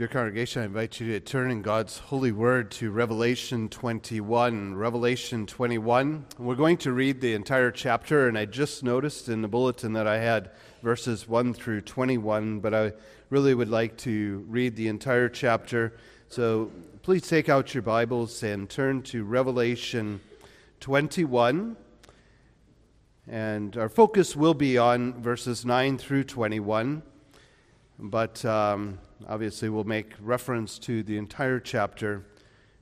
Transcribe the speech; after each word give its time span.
Dear 0.00 0.08
congregation, 0.08 0.62
I 0.62 0.64
invite 0.64 0.98
you 0.98 1.12
to 1.12 1.20
turn 1.20 1.50
in 1.50 1.60
God's 1.60 1.98
holy 1.98 2.32
word 2.32 2.70
to 2.70 2.90
Revelation 2.90 3.68
21. 3.68 4.74
Revelation 4.74 5.44
21. 5.44 6.24
We're 6.38 6.54
going 6.54 6.78
to 6.78 6.92
read 6.92 7.20
the 7.20 7.34
entire 7.34 7.70
chapter, 7.70 8.26
and 8.26 8.38
I 8.38 8.46
just 8.46 8.82
noticed 8.82 9.28
in 9.28 9.42
the 9.42 9.48
bulletin 9.48 9.92
that 9.92 10.06
I 10.06 10.16
had 10.16 10.52
verses 10.82 11.28
1 11.28 11.52
through 11.52 11.82
21, 11.82 12.60
but 12.60 12.72
I 12.72 12.94
really 13.28 13.52
would 13.52 13.68
like 13.68 13.98
to 13.98 14.42
read 14.48 14.74
the 14.74 14.88
entire 14.88 15.28
chapter. 15.28 15.92
So 16.30 16.72
please 17.02 17.28
take 17.28 17.50
out 17.50 17.74
your 17.74 17.82
Bibles 17.82 18.42
and 18.42 18.70
turn 18.70 19.02
to 19.02 19.22
Revelation 19.22 20.22
21. 20.80 21.76
And 23.28 23.76
our 23.76 23.90
focus 23.90 24.34
will 24.34 24.54
be 24.54 24.78
on 24.78 25.20
verses 25.20 25.66
9 25.66 25.98
through 25.98 26.24
21. 26.24 27.02
But 28.02 28.42
um, 28.46 28.98
obviously, 29.28 29.68
we'll 29.68 29.84
make 29.84 30.14
reference 30.22 30.78
to 30.80 31.02
the 31.02 31.18
entire 31.18 31.60
chapter 31.60 32.24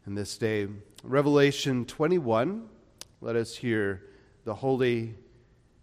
in 0.07 0.15
this 0.15 0.39
day. 0.39 0.69
Revelation 1.03 1.85
21, 1.85 2.69
let 3.21 3.35
us 3.35 3.57
hear 3.57 4.05
the 4.45 4.55
holy 4.55 5.17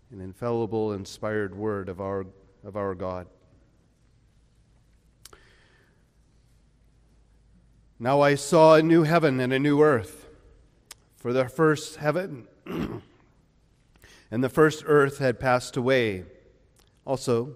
and 0.10 0.22
infallible, 0.22 0.94
inspired 0.94 1.54
word 1.54 1.90
of 1.90 2.00
our, 2.00 2.26
of 2.64 2.78
our 2.78 2.96
God. 2.96 3.28
Now 8.00 8.22
I 8.22 8.36
saw 8.36 8.76
a 8.76 8.82
new 8.82 9.04
heaven 9.04 9.42
and 9.42 9.52
a 9.52 9.60
new 9.60 9.82
earth, 9.82 10.30
for 11.18 11.34
the 11.34 11.50
first 11.50 11.98
heaven 11.98 12.48
and 12.66 14.44
the 14.44 14.50
first 14.50 14.84
earth 14.86 15.18
had 15.18 15.42
passed 15.42 15.76
away. 15.76 16.24
Also, 17.06 17.56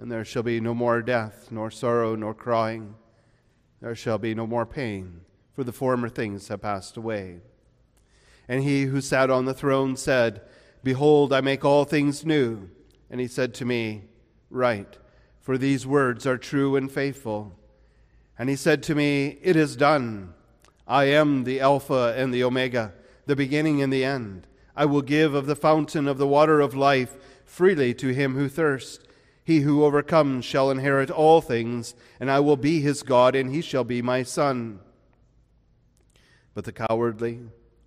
and 0.00 0.10
there 0.10 0.24
shall 0.24 0.42
be 0.42 0.60
no 0.60 0.74
more 0.74 1.02
death, 1.02 1.48
nor 1.50 1.70
sorrow, 1.70 2.16
nor 2.16 2.32
crying. 2.32 2.94
There 3.82 3.94
shall 3.94 4.16
be 4.16 4.34
no 4.34 4.46
more 4.46 4.64
pain, 4.64 5.20
for 5.52 5.62
the 5.62 5.72
former 5.72 6.08
things 6.08 6.48
have 6.48 6.62
passed 6.62 6.96
away. 6.96 7.40
And 8.48 8.62
he 8.62 8.84
who 8.84 9.02
sat 9.02 9.30
on 9.30 9.44
the 9.44 9.52
throne 9.52 9.96
said, 9.98 10.40
Behold, 10.82 11.34
I 11.34 11.42
make 11.42 11.66
all 11.66 11.84
things 11.84 12.24
new. 12.24 12.70
And 13.10 13.20
he 13.20 13.26
said 13.26 13.52
to 13.54 13.66
me, 13.66 14.04
Write, 14.48 14.96
for 15.38 15.58
these 15.58 15.86
words 15.86 16.26
are 16.26 16.38
true 16.38 16.76
and 16.76 16.90
faithful. 16.90 17.58
And 18.38 18.48
he 18.48 18.56
said 18.56 18.82
to 18.84 18.94
me, 18.94 19.38
It 19.42 19.54
is 19.54 19.76
done. 19.76 20.32
I 20.88 21.04
am 21.04 21.44
the 21.44 21.60
Alpha 21.60 22.14
and 22.16 22.32
the 22.32 22.42
Omega, 22.42 22.94
the 23.26 23.36
beginning 23.36 23.82
and 23.82 23.92
the 23.92 24.04
end. 24.04 24.46
I 24.74 24.86
will 24.86 25.02
give 25.02 25.34
of 25.34 25.44
the 25.44 25.54
fountain 25.54 26.08
of 26.08 26.16
the 26.16 26.26
water 26.26 26.60
of 26.60 26.74
life 26.74 27.16
freely 27.44 27.92
to 27.94 28.08
him 28.08 28.34
who 28.34 28.48
thirsts. 28.48 29.04
He 29.44 29.60
who 29.60 29.84
overcomes 29.84 30.44
shall 30.44 30.70
inherit 30.70 31.10
all 31.10 31.40
things, 31.40 31.94
and 32.18 32.30
I 32.30 32.40
will 32.40 32.56
be 32.56 32.80
his 32.80 33.02
God, 33.02 33.34
and 33.34 33.50
he 33.50 33.62
shall 33.62 33.84
be 33.84 34.02
my 34.02 34.22
son. 34.22 34.80
But 36.54 36.64
the 36.64 36.72
cowardly, 36.72 37.40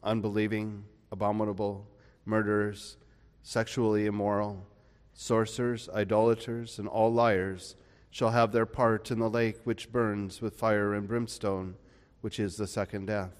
unbelieving, 0.03 0.85
abominable, 1.11 1.87
murderers, 2.25 2.97
sexually 3.43 4.05
immoral, 4.05 4.65
sorcerers, 5.13 5.89
idolaters, 5.93 6.79
and 6.79 6.87
all 6.87 7.13
liars 7.13 7.75
shall 8.09 8.31
have 8.31 8.51
their 8.51 8.65
part 8.65 9.11
in 9.11 9.19
the 9.19 9.29
lake 9.29 9.57
which 9.63 9.91
burns 9.91 10.41
with 10.41 10.55
fire 10.55 10.93
and 10.93 11.07
brimstone, 11.07 11.75
which 12.21 12.39
is 12.39 12.57
the 12.57 12.67
second 12.67 13.07
death. 13.07 13.35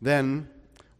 Then 0.00 0.48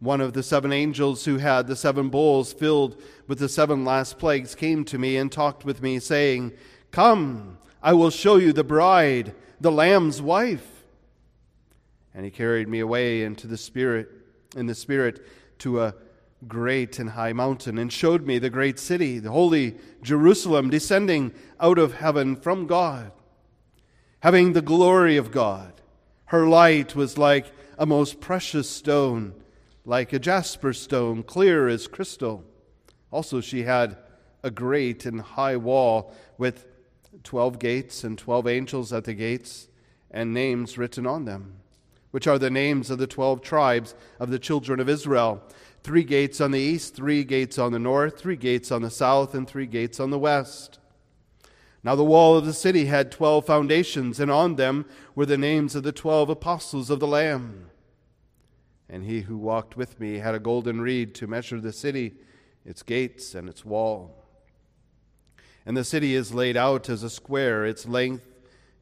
one 0.03 0.21
of 0.21 0.33
the 0.33 0.43
seven 0.43 0.73
angels 0.73 1.25
who 1.25 1.39
had 1.39 1.69
the 1.69 1.77
seven 1.77 2.09
bowls 2.09 2.53
filled 2.53 3.01
with 3.29 3.39
the 3.39 3.49
seven 3.49 3.85
last 3.85 4.19
plagues 4.19 4.57
came 4.57 4.85
to 4.85 4.99
me 4.99 5.17
and 5.17 5.31
talked 5.31 5.65
with 5.65 5.81
me, 5.81 6.01
saying, 6.01 6.53
Come, 6.91 7.57
I 7.81 7.93
will 7.93 8.11
show 8.11 8.35
you 8.35 8.53
the 8.53 8.65
bride, 8.65 9.33
the 9.61 9.71
Lamb's 9.71 10.21
wife. 10.21 10.85
And 12.13 12.25
he 12.25 12.33
carried 12.33 12.67
me 12.67 12.81
away 12.81 13.23
into 13.23 13.47
the 13.47 13.57
Spirit, 13.57 14.11
in 14.57 14.67
the 14.67 14.75
Spirit, 14.75 15.25
to 15.59 15.81
a 15.81 15.95
great 16.49 16.99
and 16.99 17.11
high 17.11 17.33
mountain, 17.33 17.79
and 17.79 17.93
showed 17.93 18.27
me 18.27 18.41
the 18.41 18.51
great 18.51 18.81
city, 18.81 19.21
the 19.21 19.31
holy 19.31 19.77
Jerusalem, 20.03 20.69
descending 20.69 21.33
out 21.61 21.79
of 21.79 21.95
heaven 21.95 22.35
from 22.35 22.67
God, 22.67 23.13
having 24.19 24.53
the 24.53 24.63
glory 24.63 25.17
of 25.17 25.31
God. 25.31 25.75
Her 26.25 26.49
light 26.49 26.97
was 26.97 27.17
like 27.17 27.53
a 27.79 27.87
most 27.87 28.21
precious 28.21 28.69
stone 28.69 29.35
like 29.85 30.13
a 30.13 30.19
jasper 30.19 30.73
stone, 30.73 31.23
clear 31.23 31.69
as 31.69 31.87
crystal. 31.87 32.45
Also, 33.11 33.41
she 33.41 33.63
had 33.65 33.97
a 34.43 34.51
great 34.51 35.07
and 35.07 35.21
high 35.21 35.57
wall 35.57 36.15
with 36.39 36.67
12 37.25 37.59
gates 37.59 38.05
and 38.05 38.19
12 38.19 38.47
angels 38.49 38.93
at 38.93 39.05
the 39.05 39.15
gates 39.15 39.69
and 40.11 40.35
names 40.35 40.79
written 40.79 41.07
on 41.07 41.25
them, 41.25 41.57
which 42.11 42.27
are 42.27 42.39
the 42.39 42.51
names 42.51 42.91
of 42.91 42.99
the 42.99 43.07
12 43.07 43.43
tribes 43.43 43.95
of 44.19 44.31
the 44.31 44.39
children 44.39 44.81
of 44.81 44.89
Israel. 44.89 45.43
Three 45.83 46.05
gates 46.05 46.41
on 46.41 46.53
the 46.53 46.61
east, 46.61 46.95
three 46.95 47.25
gates 47.25 47.59
on 47.59 47.73
the 47.73 47.79
north, 47.79 48.19
three 48.19 48.37
gates 48.37 48.71
on 48.71 48.83
the 48.83 48.91
south, 48.91 49.35
and 49.35 49.49
three 49.49 49.67
gates 49.67 49.99
on 49.99 50.11
the 50.11 50.19
west. 50.19 50.79
Now 51.83 51.97
the 51.97 52.05
wall 52.05 52.37
of 52.37 52.47
the 52.47 52.53
city 52.53 52.85
had 52.85 53.11
12 53.11 53.45
foundations, 53.45 54.21
and 54.21 54.31
on 54.31 54.55
them 54.55 54.87
were 55.17 55.27
the 55.27 55.39
names 55.39 55.75
of 55.75 55.83
the 55.83 55.91
12 55.91 56.29
apostles 56.29 56.91
of 56.91 57.01
the 57.01 57.07
Lamb. 57.07 57.72
And 58.93 59.05
he 59.05 59.23
who 59.23 59.39
walked 59.39 59.75
with 59.75 59.99
me 59.99 60.19
had 60.19 60.35
a 60.35 60.39
golden 60.39 60.83
reed 60.83 61.15
to 61.15 61.27
measure 61.27 61.59
the 61.59 61.73
city, 61.73 62.13
its 62.67 62.83
gates, 62.83 63.35
and 63.35 63.49
its 63.49 63.65
wall. 63.65 64.23
And 65.65 65.75
the 65.75 65.83
city 65.83 66.15
is 66.15 66.35
laid 66.35 66.59
out 66.59 66.91
as 66.91 67.03
a 67.03 67.09
square, 67.09 67.65
its 67.65 67.89
length 67.89 68.29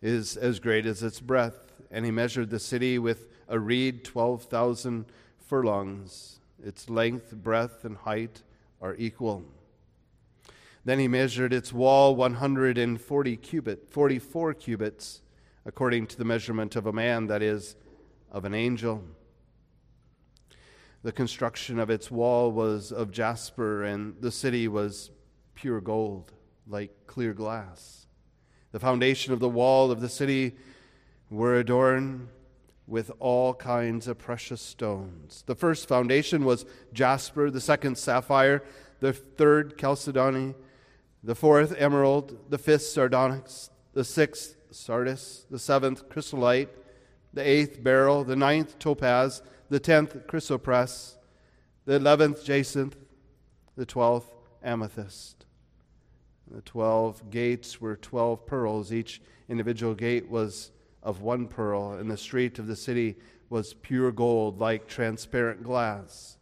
is 0.03 0.37
as 0.37 0.59
great 0.59 0.84
as 0.84 1.04
its 1.04 1.20
breadth. 1.20 1.72
And 1.93 2.04
he 2.04 2.10
measured 2.10 2.50
the 2.50 2.59
city 2.59 2.99
with 2.99 3.28
a 3.47 3.60
reed, 3.60 4.04
12,000 4.04 5.04
furlongs. 5.38 6.41
Its 6.60 6.91
length, 6.91 7.32
breadth, 7.37 7.84
and 7.84 7.97
height 7.97 8.43
are 8.82 8.97
equal. 8.97 9.44
Then 10.84 10.99
he 10.99 11.06
measured 11.06 11.53
its 11.53 11.72
wall 11.72 12.16
140 12.16 13.37
cubit, 13.37 13.93
44 13.93 14.54
cubits, 14.54 15.22
according 15.65 16.09
to 16.09 16.19
the 16.19 16.25
measurement 16.25 16.75
of 16.75 16.87
a 16.87 16.93
man, 16.93 17.28
that 17.28 17.43
is, 17.43 17.76
of 18.32 18.44
an 18.44 18.54
angel. 18.54 19.04
The 21.03 21.12
construction 21.12 21.78
of 21.78 21.88
its 21.88 22.11
wall 22.11 22.53
was 22.53 22.93
of 22.93 23.11
jasper, 23.11 23.84
and 23.84 24.15
the 24.21 24.31
city 24.31 24.69
was 24.69 25.11
pure 25.55 25.81
gold, 25.81 26.33
like 26.66 27.06
clear 27.06 27.33
glass. 27.33 28.06
The 28.72 28.81
foundation 28.81 29.33
of 29.33 29.41
the 29.41 29.49
wall 29.49 29.91
of 29.91 30.00
the 30.00 30.09
city 30.09 30.56
were 31.31 31.56
adorned 31.56 32.28
with 32.87 33.11
all 33.19 33.55
kinds 33.55 34.09
of 34.09 34.19
precious 34.19 34.61
stones. 34.61 35.43
The 35.47 35.55
first 35.55 35.88
foundation 35.88 36.44
was 36.44 36.66
jasper, 36.93 37.50
the 37.50 37.61
second 37.61 37.97
sapphire, 37.97 38.62
the 38.99 39.12
third 39.12 39.78
chalcedony, 39.78 40.55
the 41.22 41.34
fourth 41.34 41.75
emerald, 41.78 42.50
the 42.50 42.59
fifth 42.59 42.82
sardonyx, 42.82 43.71
the 43.94 44.05
sixth 44.05 44.56
sardis, 44.71 45.47
the 45.50 45.59
seventh 45.59 46.08
chrysolite, 46.08 46.69
the 47.32 47.49
eighth 47.49 47.82
beryl, 47.82 48.25
the 48.25 48.37
ninth 48.37 48.79
topaz, 48.79 49.43
the 49.70 49.81
tenth 49.81 50.26
chrysoprase, 50.26 51.14
the 51.87 51.94
eleventh 51.94 52.44
jacinth, 52.44 52.96
the 53.76 53.87
twelfth 53.87 54.34
amethyst. 54.62 55.46
The 56.50 56.61
twelve 56.62 57.31
gates 57.31 57.81
were 57.81 57.96
twelve 57.96 58.44
pearls. 58.44 58.93
Each 58.93 59.22
individual 59.49 59.94
gate 59.94 60.28
was 60.28 60.72
of 61.02 61.22
one 61.22 61.46
pearl, 61.46 61.93
and 61.93 62.11
the 62.11 62.17
street 62.17 62.58
of 62.58 62.67
the 62.67 62.76
city 62.76 63.17
was 63.49 63.72
pure 63.72 64.12
gold, 64.12 64.61
like 64.61 64.87
transparent 64.87 65.62
glass. 65.62 66.37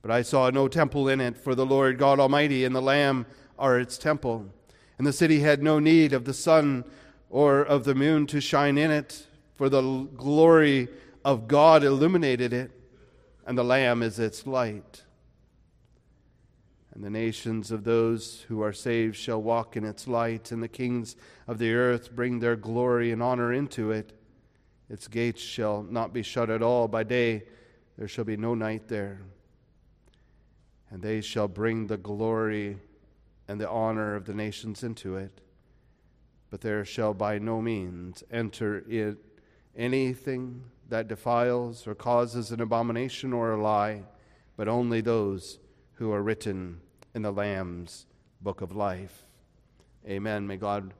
But 0.00 0.10
I 0.10 0.22
saw 0.22 0.48
no 0.50 0.68
temple 0.68 1.08
in 1.08 1.20
it, 1.20 1.36
for 1.36 1.54
the 1.54 1.66
Lord 1.66 1.98
God 1.98 2.18
Almighty 2.18 2.64
and 2.64 2.74
the 2.74 2.80
Lamb 2.80 3.26
are 3.58 3.78
its 3.78 3.98
temple. 3.98 4.46
And 4.98 5.06
the 5.06 5.12
city 5.12 5.40
had 5.40 5.62
no 5.62 5.78
need 5.78 6.12
of 6.12 6.24
the 6.24 6.34
sun 6.34 6.84
or 7.30 7.60
of 7.60 7.84
the 7.84 7.94
moon 7.94 8.26
to 8.28 8.40
shine 8.40 8.78
in 8.78 8.90
it, 8.90 9.26
for 9.54 9.68
the 9.68 9.82
glory 10.16 10.88
of 11.24 11.48
God 11.48 11.84
illuminated 11.84 12.52
it, 12.52 12.70
and 13.46 13.56
the 13.56 13.64
Lamb 13.64 14.02
is 14.02 14.18
its 14.18 14.46
light. 14.46 15.02
And 16.94 17.02
the 17.02 17.10
nations 17.10 17.70
of 17.70 17.84
those 17.84 18.44
who 18.48 18.62
are 18.62 18.72
saved 18.72 19.16
shall 19.16 19.40
walk 19.40 19.76
in 19.76 19.84
its 19.84 20.06
light, 20.06 20.52
and 20.52 20.62
the 20.62 20.68
kings 20.68 21.16
of 21.46 21.58
the 21.58 21.72
earth 21.72 22.14
bring 22.14 22.38
their 22.38 22.56
glory 22.56 23.10
and 23.10 23.22
honor 23.22 23.52
into 23.52 23.90
it. 23.90 24.12
Its 24.90 25.08
gates 25.08 25.40
shall 25.40 25.82
not 25.82 26.12
be 26.12 26.22
shut 26.22 26.50
at 26.50 26.62
all. 26.62 26.86
By 26.86 27.02
day 27.02 27.44
there 27.96 28.08
shall 28.08 28.24
be 28.24 28.36
no 28.36 28.54
night 28.54 28.88
there. 28.88 29.22
And 30.90 31.00
they 31.00 31.22
shall 31.22 31.48
bring 31.48 31.86
the 31.86 31.96
glory 31.96 32.76
and 33.48 33.58
the 33.58 33.70
honor 33.70 34.14
of 34.14 34.26
the 34.26 34.34
nations 34.34 34.82
into 34.82 35.16
it. 35.16 35.40
But 36.50 36.60
there 36.60 36.84
shall 36.84 37.14
by 37.14 37.38
no 37.38 37.62
means 37.62 38.22
enter 38.30 38.84
it 38.86 39.16
anything 39.74 40.64
that 40.92 41.08
defiles 41.08 41.86
or 41.86 41.94
causes 41.94 42.50
an 42.50 42.60
abomination 42.60 43.32
or 43.32 43.52
a 43.52 43.62
lie, 43.62 44.02
but 44.58 44.68
only 44.68 45.00
those 45.00 45.58
who 45.94 46.12
are 46.12 46.22
written 46.22 46.78
in 47.14 47.22
the 47.22 47.32
Lamb's 47.32 48.04
book 48.42 48.60
of 48.60 48.76
life. 48.76 49.24
Amen. 50.06 50.46
May 50.46 50.58
God 50.58 50.92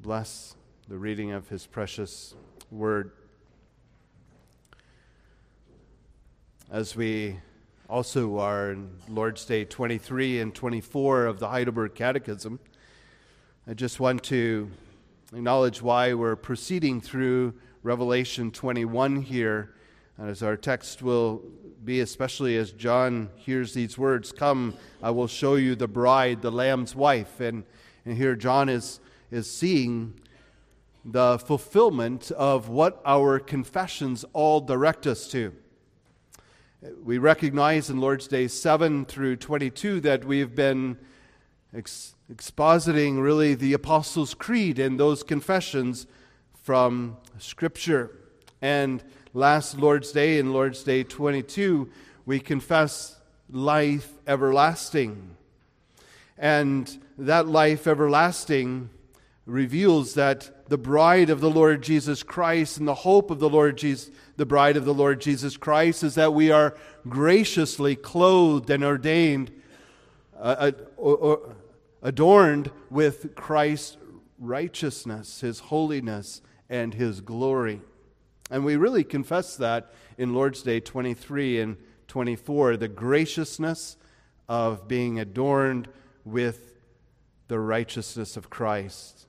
bless 0.00 0.56
the 0.88 0.98
reading 0.98 1.30
of 1.30 1.48
his 1.48 1.68
precious 1.68 2.34
word. 2.72 3.12
As 6.68 6.96
we 6.96 7.38
also 7.88 8.38
are 8.38 8.72
in 8.72 8.90
Lord's 9.08 9.44
Day 9.44 9.64
23 9.64 10.40
and 10.40 10.52
24 10.52 11.26
of 11.26 11.38
the 11.38 11.46
Heidelberg 11.46 11.94
Catechism, 11.94 12.58
I 13.68 13.74
just 13.74 14.00
want 14.00 14.24
to 14.24 14.68
acknowledge 15.32 15.80
why 15.80 16.12
we're 16.12 16.34
proceeding 16.34 17.00
through 17.00 17.54
Revelation 17.84 18.52
21 18.52 19.22
here. 19.22 19.74
As 20.16 20.40
our 20.44 20.56
text 20.56 21.02
will 21.02 21.42
be, 21.84 21.98
especially 21.98 22.56
as 22.56 22.70
John 22.70 23.28
hears 23.34 23.74
these 23.74 23.98
words 23.98 24.30
Come, 24.30 24.74
I 25.02 25.10
will 25.10 25.26
show 25.26 25.56
you 25.56 25.74
the 25.74 25.88
bride, 25.88 26.42
the 26.42 26.52
Lamb's 26.52 26.94
wife. 26.94 27.40
And, 27.40 27.64
and 28.04 28.16
here 28.16 28.36
John 28.36 28.68
is, 28.68 29.00
is 29.32 29.50
seeing 29.50 30.14
the 31.04 31.40
fulfillment 31.40 32.30
of 32.30 32.68
what 32.68 33.02
our 33.04 33.40
confessions 33.40 34.24
all 34.32 34.60
direct 34.60 35.08
us 35.08 35.26
to. 35.30 35.52
We 37.02 37.18
recognize 37.18 37.90
in 37.90 38.00
Lord's 38.00 38.28
Day 38.28 38.46
7 38.46 39.06
through 39.06 39.36
22 39.36 40.00
that 40.02 40.24
we've 40.24 40.54
been 40.54 40.98
ex- 41.74 42.14
expositing 42.32 43.20
really 43.20 43.56
the 43.56 43.72
Apostles' 43.72 44.34
Creed 44.34 44.78
and 44.78 45.00
those 45.00 45.24
confessions 45.24 46.06
from 46.62 47.16
Scripture. 47.38 48.10
And 48.60 49.02
last 49.34 49.78
Lord's 49.78 50.12
Day, 50.12 50.38
in 50.38 50.52
Lord's 50.52 50.84
Day 50.84 51.02
22, 51.02 51.90
we 52.24 52.38
confess 52.38 53.16
life 53.50 54.08
everlasting. 54.26 55.36
And 56.38 56.90
that 57.18 57.46
life 57.46 57.86
everlasting 57.86 58.90
reveals 59.44 60.14
that 60.14 60.68
the 60.68 60.78
bride 60.78 61.30
of 61.30 61.40
the 61.40 61.50
Lord 61.50 61.82
Jesus 61.82 62.22
Christ 62.22 62.78
and 62.78 62.86
the 62.86 62.94
hope 62.94 63.30
of 63.30 63.40
the 63.40 63.48
Lord 63.48 63.76
Jesus, 63.76 64.10
the 64.36 64.46
bride 64.46 64.76
of 64.76 64.84
the 64.84 64.94
Lord 64.94 65.20
Jesus 65.20 65.56
Christ 65.56 66.04
is 66.04 66.14
that 66.14 66.32
we 66.32 66.50
are 66.50 66.76
graciously 67.08 67.96
clothed 67.96 68.70
and 68.70 68.84
ordained, 68.84 69.50
uh, 70.38 70.70
uh, 71.04 71.36
adorned 72.02 72.70
with 72.88 73.34
Christ's 73.34 73.96
righteousness, 74.38 75.40
his 75.40 75.58
holiness, 75.58 76.40
and 76.72 76.94
his 76.94 77.20
glory. 77.20 77.82
And 78.50 78.64
we 78.64 78.76
really 78.76 79.04
confess 79.04 79.56
that 79.58 79.92
in 80.16 80.32
Lord's 80.32 80.62
Day 80.62 80.80
23 80.80 81.60
and 81.60 81.76
24 82.08 82.78
the 82.78 82.88
graciousness 82.88 83.98
of 84.48 84.88
being 84.88 85.20
adorned 85.20 85.88
with 86.24 86.80
the 87.48 87.60
righteousness 87.60 88.38
of 88.38 88.48
Christ, 88.48 89.26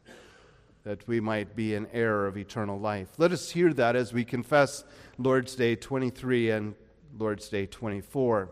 that 0.86 1.06
we 1.06 1.20
might 1.20 1.54
be 1.54 1.76
an 1.76 1.88
heir 1.92 2.26
of 2.26 2.38
eternal 2.38 2.80
life. 2.80 3.10
Let 3.18 3.34
us 3.34 3.50
hear 3.52 3.74
that 3.74 3.98
as 3.98 4.14
we 4.14 4.24
confess 4.24 4.86
Lord's 5.18 5.54
Day 5.56 5.76
23 5.76 6.50
and 6.50 6.76
Lord's 7.18 7.50
Day 7.50 7.66
24. 7.66 8.50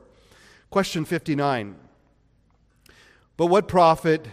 Question 0.69 1.05
59. 1.05 1.75
But 3.37 3.45
what 3.45 3.69
profit 3.69 4.27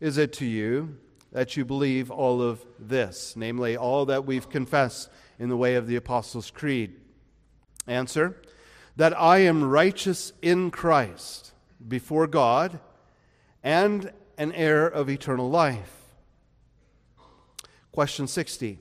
is 0.00 0.18
it 0.18 0.34
to 0.34 0.44
you 0.44 0.98
that 1.36 1.54
you 1.54 1.66
believe 1.66 2.10
all 2.10 2.40
of 2.40 2.64
this, 2.78 3.34
namely, 3.36 3.76
all 3.76 4.06
that 4.06 4.24
we've 4.24 4.48
confessed 4.48 5.10
in 5.38 5.50
the 5.50 5.56
way 5.56 5.74
of 5.74 5.86
the 5.86 5.94
Apostles' 5.94 6.50
Creed? 6.50 6.98
Answer 7.86 8.40
that 8.96 9.14
I 9.20 9.40
am 9.40 9.62
righteous 9.62 10.32
in 10.40 10.70
Christ 10.70 11.52
before 11.86 12.26
God 12.26 12.80
and 13.62 14.10
an 14.38 14.50
heir 14.52 14.86
of 14.86 15.10
eternal 15.10 15.50
life. 15.50 16.06
Question 17.92 18.26
60 18.26 18.78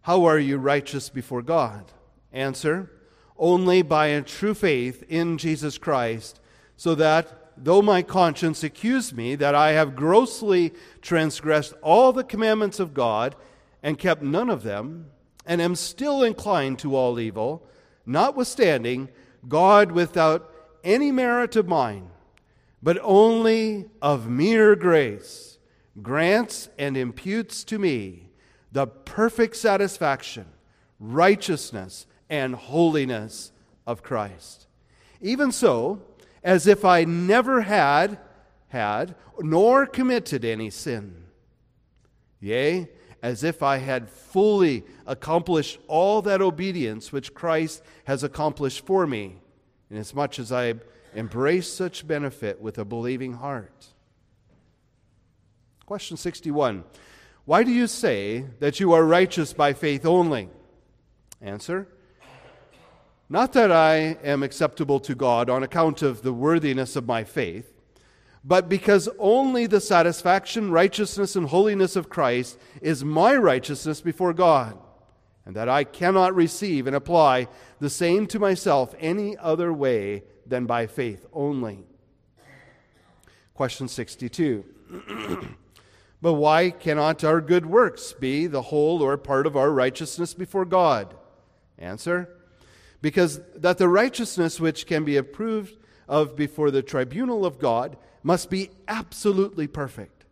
How 0.00 0.24
are 0.24 0.38
you 0.38 0.56
righteous 0.56 1.10
before 1.10 1.42
God? 1.42 1.92
Answer 2.32 2.90
Only 3.36 3.82
by 3.82 4.06
a 4.06 4.22
true 4.22 4.54
faith 4.54 5.04
in 5.10 5.36
Jesus 5.36 5.76
Christ, 5.76 6.40
so 6.74 6.94
that 6.94 7.41
though 7.56 7.82
my 7.82 8.02
conscience 8.02 8.62
accuse 8.62 9.12
me 9.12 9.34
that 9.36 9.54
I 9.54 9.72
have 9.72 9.96
grossly 9.96 10.72
transgressed 11.00 11.74
all 11.82 12.12
the 12.12 12.24
commandments 12.24 12.80
of 12.80 12.94
God 12.94 13.34
and 13.82 13.98
kept 13.98 14.22
none 14.22 14.50
of 14.50 14.62
them, 14.62 15.06
and 15.44 15.60
am 15.60 15.74
still 15.74 16.22
inclined 16.22 16.78
to 16.80 16.94
all 16.94 17.18
evil, 17.18 17.66
notwithstanding, 18.06 19.08
God, 19.48 19.92
without 19.92 20.52
any 20.84 21.10
merit 21.10 21.56
of 21.56 21.68
mine, 21.68 22.10
but 22.82 22.98
only 23.02 23.86
of 24.00 24.28
mere 24.28 24.76
grace, 24.76 25.58
grants 26.00 26.68
and 26.78 26.96
imputes 26.96 27.64
to 27.64 27.78
me 27.78 28.30
the 28.70 28.86
perfect 28.86 29.56
satisfaction, 29.56 30.46
righteousness, 30.98 32.06
and 32.30 32.54
holiness 32.54 33.52
of 33.86 34.02
Christ. 34.02 34.66
Even 35.20 35.52
so, 35.52 36.00
as 36.42 36.66
if 36.66 36.84
I 36.84 37.04
never 37.04 37.62
had 37.62 38.18
had 38.68 39.14
nor 39.40 39.86
committed 39.86 40.44
any 40.44 40.70
sin. 40.70 41.24
Yea, 42.40 42.88
as 43.22 43.44
if 43.44 43.62
I 43.62 43.76
had 43.78 44.08
fully 44.08 44.84
accomplished 45.06 45.78
all 45.86 46.22
that 46.22 46.42
obedience 46.42 47.12
which 47.12 47.34
Christ 47.34 47.82
has 48.04 48.24
accomplished 48.24 48.84
for 48.84 49.06
me, 49.06 49.36
inasmuch 49.90 50.38
as 50.38 50.50
I 50.50 50.74
embrace 51.14 51.72
such 51.72 52.06
benefit 52.06 52.60
with 52.60 52.78
a 52.78 52.84
believing 52.84 53.34
heart. 53.34 53.86
Question 55.86 56.16
61 56.16 56.84
Why 57.44 57.62
do 57.62 57.70
you 57.70 57.86
say 57.86 58.46
that 58.58 58.80
you 58.80 58.92
are 58.92 59.04
righteous 59.04 59.52
by 59.52 59.72
faith 59.72 60.04
only? 60.04 60.48
Answer 61.40 61.86
not 63.32 63.54
that 63.54 63.72
I 63.72 64.18
am 64.22 64.42
acceptable 64.42 65.00
to 65.00 65.14
God 65.14 65.48
on 65.48 65.62
account 65.62 66.02
of 66.02 66.20
the 66.20 66.34
worthiness 66.34 66.96
of 66.96 67.06
my 67.06 67.24
faith, 67.24 67.72
but 68.44 68.68
because 68.68 69.08
only 69.18 69.66
the 69.66 69.80
satisfaction, 69.80 70.70
righteousness, 70.70 71.34
and 71.34 71.48
holiness 71.48 71.96
of 71.96 72.10
Christ 72.10 72.58
is 72.82 73.02
my 73.02 73.34
righteousness 73.34 74.02
before 74.02 74.34
God, 74.34 74.78
and 75.46 75.56
that 75.56 75.66
I 75.66 75.82
cannot 75.82 76.34
receive 76.34 76.86
and 76.86 76.94
apply 76.94 77.48
the 77.80 77.88
same 77.88 78.26
to 78.26 78.38
myself 78.38 78.94
any 79.00 79.38
other 79.38 79.72
way 79.72 80.24
than 80.46 80.66
by 80.66 80.86
faith 80.86 81.24
only. 81.32 81.86
Question 83.54 83.88
62. 83.88 84.62
but 86.20 86.34
why 86.34 86.68
cannot 86.68 87.24
our 87.24 87.40
good 87.40 87.64
works 87.64 88.12
be 88.12 88.46
the 88.46 88.60
whole 88.60 89.02
or 89.02 89.16
part 89.16 89.46
of 89.46 89.56
our 89.56 89.70
righteousness 89.70 90.34
before 90.34 90.66
God? 90.66 91.14
Answer 91.78 92.28
because 93.02 93.40
that 93.56 93.78
the 93.78 93.88
righteousness 93.88 94.60
which 94.60 94.86
can 94.86 95.04
be 95.04 95.16
approved 95.16 95.76
of 96.08 96.36
before 96.36 96.70
the 96.70 96.82
tribunal 96.82 97.44
of 97.44 97.58
God 97.58 97.96
must 98.22 98.48
be 98.48 98.70
absolutely 98.86 99.66
perfect, 99.66 100.24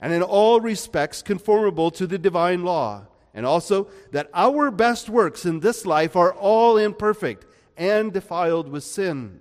and 0.00 0.12
in 0.12 0.22
all 0.22 0.60
respects 0.60 1.22
conformable 1.22 1.90
to 1.92 2.06
the 2.06 2.18
divine 2.18 2.62
law, 2.62 3.06
and 3.32 3.46
also 3.46 3.88
that 4.12 4.28
our 4.34 4.70
best 4.70 5.08
works 5.08 5.46
in 5.46 5.60
this 5.60 5.86
life 5.86 6.14
are 6.14 6.34
all 6.34 6.76
imperfect 6.76 7.46
and 7.76 8.12
defiled 8.12 8.68
with 8.68 8.84
sin. 8.84 9.40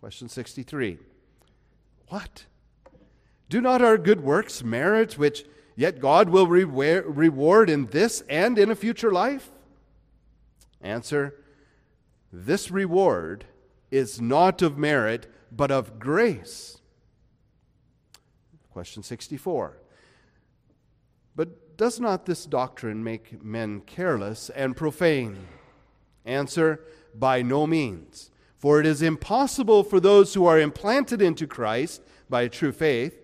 Question 0.00 0.30
63 0.30 0.98
What? 2.08 2.46
Do 3.50 3.60
not 3.60 3.82
our 3.82 3.98
good 3.98 4.22
works 4.22 4.62
merit 4.62 5.18
which 5.18 5.44
yet 5.76 6.00
God 6.00 6.30
will 6.30 6.46
reward 6.46 7.68
in 7.68 7.86
this 7.86 8.22
and 8.28 8.58
in 8.58 8.70
a 8.70 8.76
future 8.76 9.10
life? 9.10 9.50
Answer 10.80 11.34
This 12.32 12.70
reward 12.70 13.44
is 13.90 14.20
not 14.20 14.62
of 14.62 14.78
merit, 14.78 15.26
but 15.50 15.70
of 15.70 15.98
grace. 15.98 16.80
Question 18.70 19.02
64. 19.02 19.78
But 21.34 21.76
does 21.76 21.98
not 21.98 22.26
this 22.26 22.46
doctrine 22.46 23.02
make 23.02 23.42
men 23.42 23.80
careless 23.80 24.50
and 24.50 24.76
profane? 24.76 25.46
Answer 26.24 26.84
By 27.14 27.42
no 27.42 27.66
means. 27.66 28.30
For 28.58 28.78
it 28.78 28.86
is 28.86 29.00
impossible 29.00 29.82
for 29.82 30.00
those 30.00 30.34
who 30.34 30.44
are 30.44 30.60
implanted 30.60 31.22
into 31.22 31.46
Christ 31.46 32.02
by 32.28 32.46
true 32.46 32.72
faith 32.72 33.16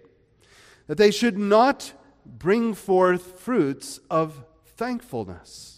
that 0.86 0.96
they 0.98 1.10
should 1.10 1.36
not 1.36 1.92
bring 2.24 2.74
forth 2.74 3.38
fruits 3.38 4.00
of 4.10 4.44
thankfulness. 4.64 5.75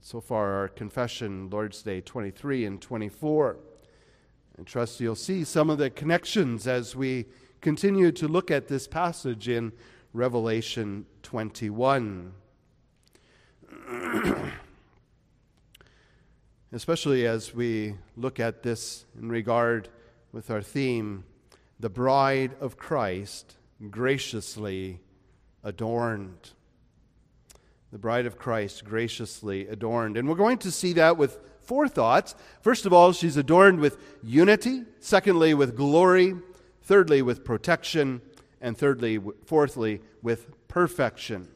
So 0.00 0.20
far, 0.20 0.52
our 0.54 0.68
confession, 0.68 1.50
Lord's 1.50 1.82
Day 1.82 2.00
23 2.00 2.64
and 2.64 2.80
24. 2.80 3.56
I 4.58 4.62
trust 4.62 5.00
you'll 5.00 5.14
see 5.14 5.44
some 5.44 5.70
of 5.70 5.78
the 5.78 5.90
connections 5.90 6.66
as 6.66 6.96
we 6.96 7.26
continue 7.60 8.12
to 8.12 8.28
look 8.28 8.50
at 8.50 8.68
this 8.68 8.86
passage 8.88 9.48
in 9.48 9.72
Revelation 10.12 11.06
21. 11.22 12.32
especially 16.72 17.26
as 17.26 17.54
we 17.54 17.94
look 18.16 18.40
at 18.40 18.62
this 18.62 19.04
in 19.18 19.28
regard 19.28 19.88
with 20.32 20.50
our 20.50 20.62
theme, 20.62 21.24
the 21.78 21.90
bride 21.90 22.52
of 22.60 22.76
Christ 22.76 23.56
graciously 23.90 25.00
adorned. 25.62 26.50
The 27.92 27.98
bride 27.98 28.24
of 28.24 28.38
Christ 28.38 28.84
graciously 28.86 29.68
adorned. 29.68 30.16
And 30.16 30.26
we're 30.26 30.34
going 30.34 30.56
to 30.58 30.70
see 30.70 30.94
that 30.94 31.18
with 31.18 31.38
four 31.60 31.86
thoughts. 31.88 32.34
First 32.62 32.86
of 32.86 32.92
all, 32.94 33.12
she's 33.12 33.36
adorned 33.36 33.80
with 33.80 33.98
unity. 34.22 34.84
Secondly, 34.98 35.52
with 35.52 35.76
glory. 35.76 36.34
Thirdly, 36.82 37.20
with 37.20 37.44
protection. 37.44 38.22
And 38.62 38.78
thirdly, 38.78 39.20
fourthly, 39.44 40.00
with 40.22 40.68
perfection. 40.68 41.48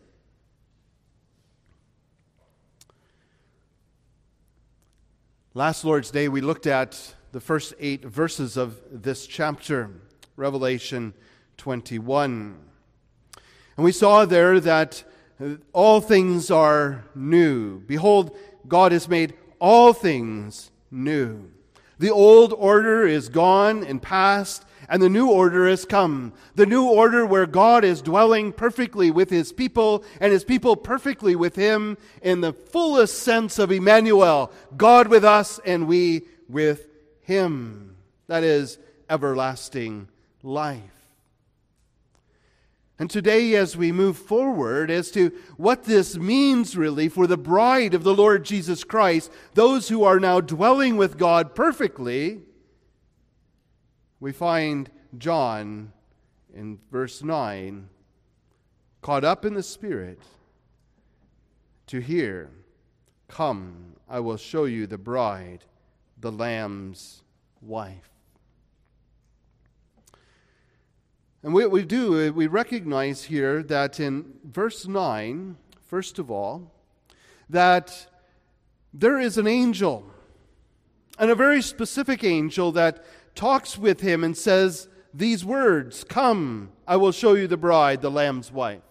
Last 5.55 5.87
Lord's 5.87 6.11
Day, 6.11 6.29
we 6.29 6.43
looked 6.43 6.67
at 6.67 7.15
the 7.33 7.41
first 7.41 7.73
eight 7.81 8.05
verses 8.05 8.59
of 8.59 8.79
this 8.91 9.27
chapter, 9.27 9.91
Revelation 10.37 11.15
21. 11.57 12.59
And 13.79 13.85
we 13.85 13.93
saw 13.93 14.27
there 14.27 14.61
that 14.61 15.03
all 15.73 16.01
things 16.01 16.51
are 16.51 17.05
new. 17.15 17.81
Behold, 17.81 18.37
God 18.67 18.93
has 18.93 19.09
made 19.09 19.35
all 19.59 19.93
things 19.93 20.71
new. 20.91 21.51
The 21.99 22.11
old 22.11 22.53
order 22.53 23.07
is 23.07 23.29
gone 23.29 23.85
and 23.85 24.01
past, 24.03 24.65
and 24.89 25.03
the 25.03 25.09
new 25.09 25.31
order 25.31 25.67
has 25.67 25.85
come. 25.85 26.33
The 26.55 26.67
new 26.67 26.85
order 26.85 27.25
where 27.25 27.47
God 27.47 27.85
is 27.85 28.03
dwelling 28.03 28.53
perfectly 28.53 29.11
with 29.11 29.31
his 29.31 29.53
people 29.53 30.05
and 30.21 30.33
his 30.33 30.45
people 30.45 30.77
perfectly 30.77 31.37
with 31.37 31.57
him 31.57 31.97
in 32.23 32.41
the 32.41 32.53
fullest 32.53 33.23
sense 33.23 33.59
of 33.59 33.73
Emmanuel, 33.73 34.53
God 34.77 35.09
with 35.09 35.25
us 35.25 35.59
and 35.65 35.87
we 35.87 36.23
with 36.49 36.89
him. 37.23 37.97
That 38.27 38.45
is 38.45 38.79
everlasting 39.09 40.09
life. 40.43 40.96
And 42.99 43.11
today, 43.11 43.55
as 43.57 43.77
we 43.77 43.93
move 43.93 44.17
forward 44.17 44.91
as 44.91 45.11
to 45.11 45.31
what 45.59 45.85
this 45.85 46.17
means 46.17 46.77
really 46.77 47.11
for 47.11 47.27
the 47.27 47.37
bride 47.37 47.93
of 47.93 48.05
the 48.05 48.15
Lord 48.15 48.45
Jesus 48.45 48.85
Christ, 48.85 49.31
those 49.53 49.89
who 49.89 50.03
are 50.05 50.19
now 50.19 50.41
dwelling 50.41 50.97
with 50.97 51.19
God 51.19 51.55
perfectly, 51.55 52.41
we 54.19 54.33
find 54.33 54.91
John 55.19 55.93
in 56.55 56.79
verse 56.91 57.23
9 57.23 57.89
caught 59.03 59.25
up 59.25 59.45
in 59.45 59.53
the 59.53 59.63
Spirit 59.63 60.19
to 61.87 62.01
hear, 62.01 62.51
Come, 63.29 63.97
I 64.09 64.21
will 64.21 64.39
show 64.39 64.65
you 64.65 64.87
the 64.87 64.99
bride, 64.99 65.65
the 66.19 66.33
Lamb's 66.33 67.23
wife. 67.61 68.16
And 71.47 71.55
what 71.55 71.71
we 71.71 71.85
do, 71.85 72.27
uh, 72.27 72.33
we 72.33 72.49
recognize 72.49 73.23
here 73.23 73.63
that 73.63 74.01
in 74.01 74.33
verse 74.43 74.89
9, 74.89 75.57
first 75.81 76.19
of 76.19 76.29
all, 76.29 76.73
that 77.49 78.09
there 78.93 79.21
is 79.21 79.39
an 79.39 79.47
angel, 79.47 80.05
and 81.21 81.31
a 81.31 81.37
very 81.37 81.63
specific 81.63 82.25
angel 82.25 82.73
that 82.73 83.05
talks 83.37 83.79
with 83.79 84.01
him 84.01 84.25
and 84.25 84.37
says 84.37 84.89
these 85.15 85.45
words 85.45 86.03
Come, 86.03 86.73
I 86.85 86.97
will 86.97 87.13
show 87.13 87.35
you 87.35 87.47
the 87.47 87.57
bride, 87.57 88.03
the 88.03 88.11
Lamb's 88.11 88.51
wife. 88.51 88.83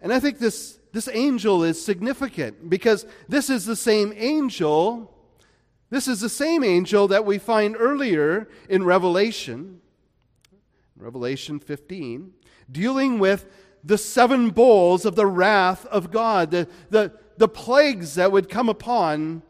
And 0.00 0.12
I 0.12 0.18
think 0.18 0.40
this, 0.40 0.80
this 0.92 1.06
angel 1.12 1.62
is 1.62 1.80
significant 1.80 2.68
because 2.68 3.06
this 3.28 3.50
is 3.50 3.66
the 3.66 3.76
same 3.76 4.12
angel. 4.16 5.14
This 5.90 6.08
is 6.08 6.20
the 6.20 6.28
same 6.28 6.64
angel 6.64 7.06
that 7.06 7.24
we 7.24 7.38
find 7.38 7.76
earlier 7.78 8.48
in 8.68 8.82
Revelation, 8.82 9.80
Revelation 10.96 11.58
15, 11.58 12.32
dealing 12.70 13.18
with 13.18 13.46
the 13.84 13.98
seven 13.98 14.50
bowls 14.50 15.04
of 15.04 15.14
the 15.14 15.26
wrath 15.26 15.86
of 15.86 16.10
God, 16.10 16.50
the, 16.50 16.68
the, 16.90 17.12
the 17.36 17.48
plagues 17.48 18.14
that 18.14 18.32
would 18.32 18.48
come 18.48 18.68
upon 18.68 19.42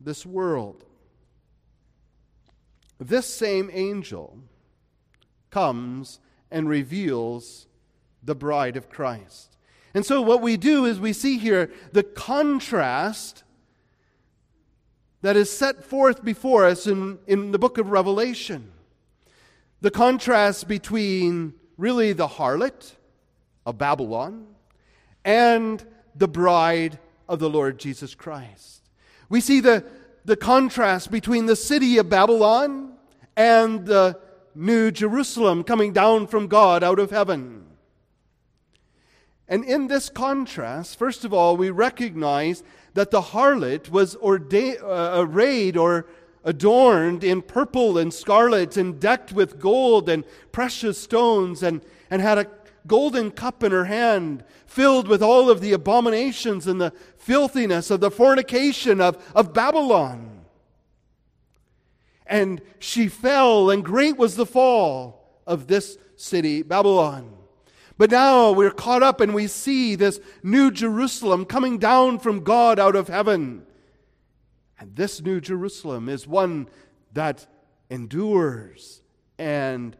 this 0.00 0.24
world 0.24 0.84
this 3.08 3.26
same 3.26 3.70
angel 3.72 4.38
comes 5.50 6.20
and 6.50 6.68
reveals 6.68 7.66
the 8.22 8.34
bride 8.34 8.76
of 8.76 8.88
Christ. 8.88 9.56
And 9.94 10.06
so, 10.06 10.22
what 10.22 10.40
we 10.40 10.56
do 10.56 10.84
is 10.86 11.00
we 11.00 11.12
see 11.12 11.38
here 11.38 11.70
the 11.92 12.02
contrast 12.02 13.42
that 15.20 15.36
is 15.36 15.50
set 15.50 15.84
forth 15.84 16.24
before 16.24 16.64
us 16.64 16.86
in, 16.86 17.18
in 17.26 17.52
the 17.52 17.58
book 17.58 17.78
of 17.78 17.90
Revelation. 17.90 18.72
The 19.82 19.90
contrast 19.90 20.68
between 20.68 21.54
really 21.76 22.12
the 22.12 22.28
harlot 22.28 22.92
of 23.66 23.78
Babylon 23.78 24.46
and 25.24 25.84
the 26.14 26.28
bride 26.28 27.00
of 27.28 27.40
the 27.40 27.50
Lord 27.50 27.80
Jesus 27.80 28.14
Christ. 28.14 28.88
We 29.28 29.40
see 29.40 29.58
the, 29.58 29.84
the 30.24 30.36
contrast 30.36 31.10
between 31.10 31.46
the 31.46 31.56
city 31.56 31.98
of 31.98 32.08
Babylon 32.08 32.92
and 33.36 33.84
the 33.84 34.20
new 34.54 34.92
Jerusalem 34.92 35.64
coming 35.64 35.92
down 35.92 36.28
from 36.28 36.46
God 36.46 36.84
out 36.84 37.00
of 37.00 37.10
heaven. 37.10 37.64
And 39.48 39.64
in 39.64 39.88
this 39.88 40.08
contrast, 40.08 40.96
first 40.96 41.24
of 41.24 41.34
all, 41.34 41.56
we 41.56 41.70
recognize 41.70 42.62
that 42.94 43.10
the 43.10 43.20
harlot 43.20 43.88
was 43.88 44.14
uh, 44.14 45.10
arrayed 45.16 45.76
or 45.76 46.06
adorned 46.44 47.22
in 47.22 47.42
purple 47.42 47.98
and 47.98 48.12
scarlet 48.12 48.76
and 48.76 49.00
decked 49.00 49.32
with 49.32 49.58
gold 49.58 50.08
and 50.08 50.24
precious 50.50 50.98
stones 50.98 51.62
and, 51.62 51.82
and 52.10 52.20
had 52.20 52.38
a 52.38 52.46
golden 52.86 53.30
cup 53.30 53.62
in 53.62 53.72
her 53.72 53.84
hand 53.84 54.44
filled 54.66 55.06
with 55.06 55.22
all 55.22 55.50
of 55.50 55.60
the 55.60 55.72
abominations 55.72 56.66
and 56.66 56.80
the 56.80 56.92
filthiness 57.16 57.90
of 57.90 58.00
the 58.00 58.10
fornication 58.10 59.00
of, 59.00 59.22
of 59.34 59.52
Babylon. 59.52 60.40
And 62.26 62.62
she 62.78 63.08
fell, 63.08 63.70
and 63.70 63.84
great 63.84 64.16
was 64.16 64.36
the 64.36 64.46
fall 64.46 65.42
of 65.46 65.66
this 65.66 65.98
city, 66.16 66.62
Babylon. 66.62 67.32
But 67.98 68.10
now 68.10 68.52
we're 68.52 68.70
caught 68.70 69.02
up 69.02 69.20
and 69.20 69.34
we 69.34 69.46
see 69.46 69.94
this 69.94 70.18
new 70.42 70.70
Jerusalem 70.70 71.44
coming 71.44 71.78
down 71.78 72.18
from 72.18 72.42
God 72.42 72.78
out 72.78 72.96
of 72.96 73.08
heaven. 73.08 73.64
And 74.82 74.96
this 74.96 75.22
new 75.22 75.40
Jerusalem 75.40 76.08
is 76.08 76.26
one 76.26 76.68
that 77.12 77.46
endures 77.88 79.00
and 79.38 79.96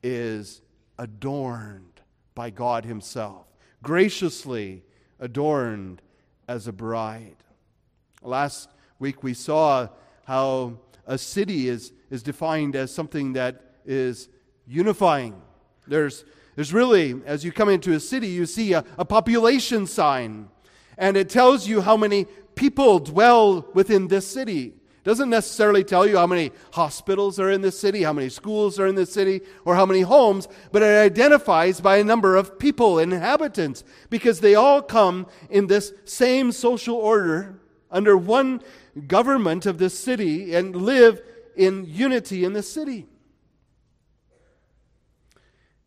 is 0.00 0.62
adorned 0.96 2.00
by 2.36 2.50
God 2.50 2.84
Himself, 2.84 3.48
graciously 3.82 4.84
adorned 5.18 6.02
as 6.46 6.68
a 6.68 6.72
bride. 6.72 7.34
Last 8.22 8.68
week 9.00 9.24
we 9.24 9.34
saw 9.34 9.88
how 10.24 10.78
a 11.04 11.18
city 11.18 11.66
is, 11.66 11.92
is 12.10 12.22
defined 12.22 12.76
as 12.76 12.94
something 12.94 13.32
that 13.32 13.74
is 13.84 14.28
unifying. 14.68 15.34
There's, 15.88 16.24
there's 16.54 16.72
really, 16.72 17.20
as 17.26 17.44
you 17.44 17.50
come 17.50 17.68
into 17.68 17.92
a 17.94 17.98
city, 17.98 18.28
you 18.28 18.46
see 18.46 18.72
a, 18.72 18.84
a 18.96 19.04
population 19.04 19.84
sign, 19.88 20.48
and 20.96 21.16
it 21.16 21.28
tells 21.28 21.66
you 21.66 21.80
how 21.80 21.96
many 21.96 22.26
people 22.60 22.98
dwell 22.98 23.66
within 23.72 24.08
this 24.08 24.26
city. 24.26 24.66
It 24.66 25.04
doesn't 25.04 25.30
necessarily 25.30 25.82
tell 25.82 26.06
you 26.06 26.18
how 26.18 26.26
many 26.26 26.52
hospitals 26.74 27.40
are 27.40 27.50
in 27.50 27.62
this 27.62 27.80
city, 27.80 28.02
how 28.02 28.12
many 28.12 28.28
schools 28.28 28.78
are 28.78 28.86
in 28.86 28.96
this 28.96 29.10
city, 29.10 29.40
or 29.64 29.74
how 29.74 29.86
many 29.86 30.02
homes, 30.02 30.46
but 30.70 30.82
it 30.82 31.12
identifies 31.12 31.80
by 31.80 31.96
a 31.96 32.04
number 32.04 32.36
of 32.36 32.58
people, 32.58 32.98
inhabitants, 32.98 33.82
because 34.10 34.40
they 34.40 34.54
all 34.54 34.82
come 34.82 35.26
in 35.48 35.68
this 35.68 35.94
same 36.04 36.52
social 36.52 36.96
order 36.96 37.58
under 37.90 38.14
one 38.14 38.60
government 39.06 39.64
of 39.64 39.78
this 39.78 39.98
city 39.98 40.54
and 40.54 40.76
live 40.76 41.22
in 41.56 41.86
unity 41.88 42.44
in 42.44 42.52
the 42.52 42.62
city. 42.62 43.06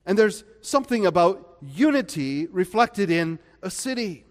And 0.08 0.18
there's 0.18 0.44
something 0.62 1.06
about 1.06 1.56
unity 1.62 2.48
reflected 2.48 3.12
in 3.12 3.38
a 3.62 3.70
city. 3.70 4.26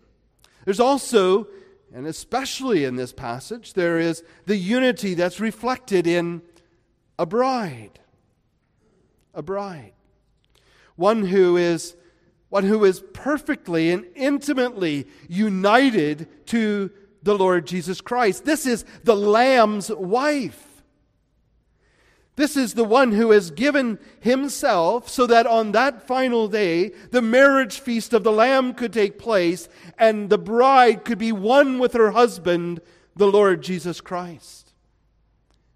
There's 0.65 0.81
also 0.81 1.47
and 1.95 2.07
especially 2.07 2.85
in 2.85 2.97
this 2.97 3.13
passage, 3.13 3.75
there 3.75 3.99
is 3.99 4.23
the 4.47 4.57
unity 4.57 5.15
that's 5.15 5.41
reflected 5.41 6.07
in 6.07 6.43
a 7.19 7.27
bride. 7.27 8.01
A 9.35 9.43
bride. 9.43 9.93
One 10.97 11.27
who 11.27 11.57
is 11.57 11.97
one 12.49 12.65
who 12.65 12.85
is 12.85 13.03
perfectly 13.15 13.91
and 13.91 14.05
intimately 14.15 15.07
united 15.27 16.29
to 16.47 16.91
the 17.23 17.35
Lord 17.35 17.67
Jesus 17.67 18.03
Christ. 18.03 18.45
This 18.45 18.67
is 18.67 18.85
the 19.05 19.17
Lamb's 19.17 19.91
wife. 19.91 20.72
This 22.35 22.57
is 22.57 22.75
the 22.75 22.85
one 22.85 23.13
who 23.13 23.31
has 23.31 23.51
given 23.51 23.99
himself 24.21 25.09
so 25.09 25.27
that 25.27 25.47
on 25.47 25.73
that 25.73 26.07
final 26.07 26.49
day, 26.49 26.93
the 27.11 27.21
marriage 27.21 27.79
feast 27.79 28.15
of 28.15 28.25
the 28.25 28.33
Lamb 28.33 28.73
could 28.73 28.93
take 28.93 29.19
place 29.19 29.69
and 29.99 30.31
the 30.31 30.39
bride 30.39 31.05
could 31.05 31.19
be 31.19 31.33
one 31.33 31.79
with 31.79 31.93
her 31.93 32.13
husband, 32.13 32.81
the 33.15 33.27
Lord 33.27 33.63
Jesus 33.63 34.01
Christ. 34.01 34.73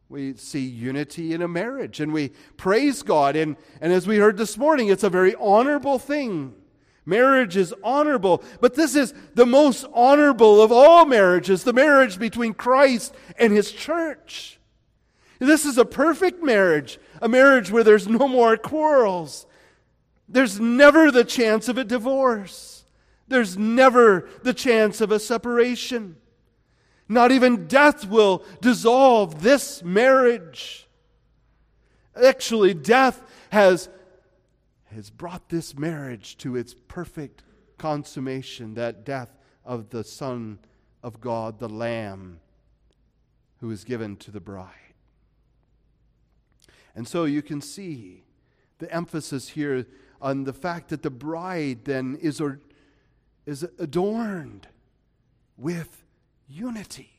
We 0.09 0.35
see 0.35 0.65
unity 0.65 1.35
in 1.35 1.43
a 1.43 1.49
marriage 1.49 2.01
and 2.01 2.13
we 2.13 2.31
praise 2.57 3.03
God. 3.03 3.37
And, 3.37 3.57
and 3.81 3.93
as 3.93 4.07
we 4.07 4.17
heard 4.17 4.39
this 4.39 4.57
morning, 4.57 4.89
it's 4.89 5.05
a 5.05 5.11
very 5.11 5.35
honorable 5.35 5.99
thing. 5.99 6.55
Marriage 7.05 7.57
is 7.57 7.75
honorable, 7.85 8.43
but 8.61 8.75
this 8.75 8.97
is 8.97 9.15
the 9.35 9.47
most 9.47 9.85
honorable 9.93 10.63
of 10.63 10.73
all 10.73 11.05
marriages 11.05 11.65
the 11.65 11.73
marriage 11.73 12.19
between 12.19 12.55
Christ 12.55 13.15
and 13.39 13.53
his 13.53 13.71
church. 13.71 14.59
This 15.39 15.65
is 15.65 15.79
a 15.79 15.85
perfect 15.85 16.43
marriage, 16.43 16.99
a 17.21 17.29
marriage 17.29 17.71
where 17.71 17.85
there's 17.85 18.09
no 18.09 18.27
more 18.29 18.57
quarrels. 18.57 19.47
There's 20.29 20.59
never 20.59 21.11
the 21.11 21.25
chance 21.25 21.69
of 21.69 21.79
a 21.79 21.85
divorce. 21.85 22.85
There's 23.29 23.57
never 23.59 24.29
the 24.43 24.55
chance 24.55 25.01
of 25.01 25.11
a 25.11 25.21
separation. 25.21 26.17
Not 27.09 27.33
even 27.33 27.67
death 27.67 28.07
will 28.07 28.45
dissolve 28.61 29.43
this 29.43 29.83
marriage. 29.83 30.89
Actually, 32.21 32.75
death 32.75 33.23
has, 33.51 33.89
has 34.87 35.11
brought 35.11 35.49
this 35.49 35.77
marriage 35.77 36.37
to 36.39 36.57
its 36.57 36.75
perfect 36.89 37.43
consummation 37.79 38.75
that 38.75 39.05
death 39.05 39.37
of 39.65 39.91
the 39.91 40.03
Son 40.03 40.59
of 41.03 41.21
God, 41.21 41.59
the 41.59 41.69
Lamb, 41.69 42.41
who 43.59 43.71
is 43.71 43.85
given 43.85 44.17
to 44.17 44.31
the 44.31 44.41
bride. 44.41 44.86
And 46.97 47.07
so 47.07 47.27
you 47.27 47.43
can 47.43 47.61
see 47.61 48.25
the 48.79 48.93
emphasis 48.93 49.51
here 49.51 49.87
on 50.21 50.45
the 50.45 50.55
fact 50.55 50.89
that 50.89 51.03
the 51.03 51.11
bride 51.11 51.85
then 51.85 52.19
is, 52.23 52.41
or, 52.41 52.59
is 53.45 53.63
adorned 53.79 54.67
with 55.59 56.03
unity. 56.49 57.11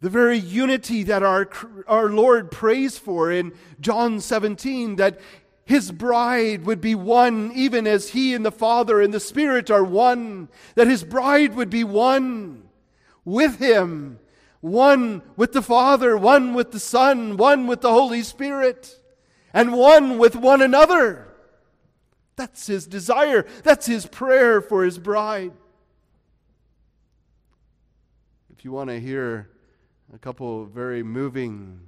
The 0.00 0.10
very 0.10 0.38
unity 0.38 1.02
that 1.04 1.22
our, 1.22 1.48
our 1.88 2.10
Lord 2.10 2.50
prays 2.50 2.98
for 2.98 3.32
in 3.32 3.52
John 3.80 4.20
17, 4.20 4.96
that 4.96 5.18
his 5.64 5.90
bride 5.90 6.66
would 6.66 6.82
be 6.82 6.94
one, 6.94 7.50
even 7.54 7.86
as 7.86 8.10
he 8.10 8.34
and 8.34 8.44
the 8.44 8.52
Father 8.52 9.00
and 9.00 9.12
the 9.12 9.20
Spirit 9.20 9.70
are 9.70 9.82
one, 9.82 10.48
that 10.74 10.86
his 10.86 11.02
bride 11.02 11.54
would 11.54 11.70
be 11.70 11.82
one 11.82 12.68
with 13.24 13.58
him 13.58 14.18
one 14.60 15.22
with 15.36 15.52
the 15.52 15.62
Father, 15.62 16.16
one 16.16 16.54
with 16.54 16.72
the 16.72 16.80
Son, 16.80 17.36
one 17.36 17.66
with 17.66 17.80
the 17.80 17.92
Holy 17.92 18.22
Spirit, 18.22 19.00
and 19.52 19.72
one 19.72 20.18
with 20.18 20.34
one 20.36 20.62
another. 20.62 21.28
That's 22.36 22.66
his 22.66 22.86
desire. 22.86 23.46
That's 23.64 23.86
his 23.86 24.06
prayer 24.06 24.60
for 24.60 24.84
his 24.84 24.98
bride. 24.98 25.52
If 28.56 28.64
you 28.64 28.72
want 28.72 28.90
to 28.90 29.00
hear 29.00 29.50
a 30.12 30.18
couple 30.18 30.64
very 30.66 31.02
moving, 31.02 31.80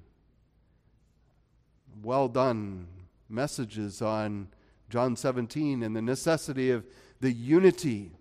well 2.02 2.28
done 2.28 2.86
messages 3.28 4.02
on 4.02 4.48
John 4.88 5.16
17 5.16 5.82
and 5.82 5.94
the 5.94 6.02
necessity 6.02 6.70
of 6.70 6.84
the 7.20 7.32
unity 7.32 8.12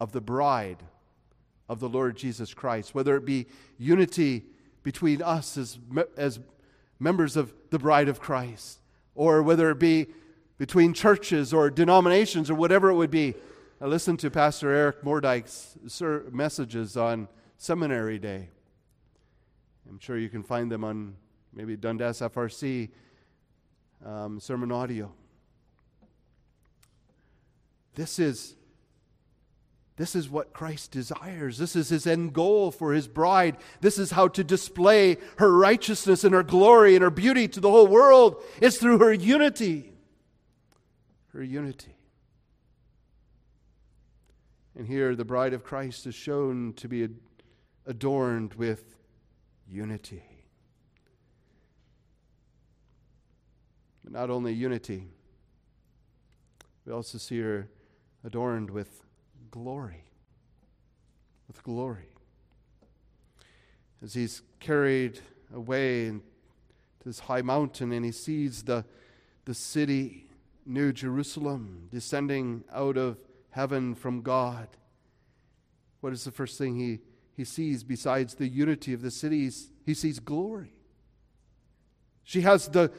of 0.00 0.12
the 0.12 0.20
bride 0.20 0.82
of 1.68 1.80
the 1.80 1.88
Lord 1.88 2.16
Jesus 2.16 2.54
Christ, 2.54 2.94
whether 2.94 3.16
it 3.16 3.24
be 3.24 3.46
unity 3.78 4.44
between 4.82 5.22
us 5.22 5.56
as, 5.56 5.78
as 6.16 6.38
members 6.98 7.36
of 7.36 7.52
the 7.70 7.78
bride 7.78 8.08
of 8.08 8.20
Christ, 8.20 8.80
or 9.14 9.42
whether 9.42 9.70
it 9.70 9.78
be 9.78 10.06
between 10.58 10.92
churches 10.92 11.52
or 11.52 11.70
denominations 11.70 12.50
or 12.50 12.54
whatever 12.54 12.90
it 12.90 12.94
would 12.94 13.10
be. 13.10 13.34
I 13.80 13.86
listened 13.86 14.20
to 14.20 14.30
Pastor 14.30 14.70
Eric 14.70 15.02
Mordyke's 15.02 15.76
messages 16.30 16.96
on 16.96 17.28
Seminary 17.56 18.18
Day. 18.18 18.48
I'm 19.88 19.98
sure 19.98 20.16
you 20.16 20.28
can 20.28 20.42
find 20.42 20.70
them 20.70 20.84
on 20.84 21.16
maybe 21.52 21.76
Dundas 21.76 22.20
FRC 22.20 22.90
um, 24.04 24.40
sermon 24.40 24.72
audio. 24.72 25.12
This 27.94 28.18
is 28.18 28.56
this 29.96 30.16
is 30.16 30.28
what 30.28 30.52
Christ 30.52 30.90
desires. 30.90 31.58
This 31.58 31.76
is 31.76 31.88
his 31.88 32.06
end 32.06 32.32
goal 32.32 32.72
for 32.72 32.92
his 32.92 33.06
bride. 33.06 33.56
This 33.80 33.96
is 33.96 34.10
how 34.10 34.26
to 34.28 34.42
display 34.42 35.18
her 35.38 35.56
righteousness 35.56 36.24
and 36.24 36.34
her 36.34 36.42
glory 36.42 36.96
and 36.96 37.02
her 37.02 37.10
beauty 37.10 37.46
to 37.48 37.60
the 37.60 37.70
whole 37.70 37.86
world. 37.86 38.42
It's 38.60 38.78
through 38.78 38.98
her 38.98 39.12
unity. 39.12 39.92
Her 41.32 41.42
unity. 41.42 41.94
And 44.76 44.88
here, 44.88 45.14
the 45.14 45.24
bride 45.24 45.52
of 45.52 45.62
Christ 45.62 46.06
is 46.08 46.16
shown 46.16 46.72
to 46.74 46.88
be 46.88 47.08
adorned 47.86 48.54
with 48.54 48.96
unity. 49.68 50.24
But 54.02 54.12
not 54.12 54.28
only 54.28 54.52
unity, 54.52 55.06
we 56.84 56.92
also 56.92 57.18
see 57.18 57.38
her 57.40 57.68
adorned 58.24 58.70
with 58.70 59.03
glory. 59.54 60.02
With 61.46 61.62
glory. 61.62 62.08
As 64.02 64.12
he's 64.12 64.42
carried 64.58 65.20
away 65.54 66.08
to 66.08 66.20
this 67.04 67.20
high 67.20 67.42
mountain 67.42 67.92
and 67.92 68.04
he 68.04 68.10
sees 68.10 68.64
the, 68.64 68.84
the 69.44 69.54
city, 69.54 70.26
New 70.66 70.92
Jerusalem, 70.92 71.88
descending 71.92 72.64
out 72.72 72.96
of 72.96 73.16
heaven 73.50 73.94
from 73.94 74.22
God, 74.22 74.66
what 76.00 76.12
is 76.12 76.24
the 76.24 76.32
first 76.32 76.58
thing 76.58 76.76
he, 76.76 76.98
he 77.36 77.44
sees 77.44 77.84
besides 77.84 78.34
the 78.34 78.48
unity 78.48 78.92
of 78.92 79.02
the 79.02 79.10
cities? 79.12 79.70
He 79.86 79.94
sees 79.94 80.18
glory. 80.18 80.72
She 82.24 82.40
has 82.40 82.66
the 82.66 82.90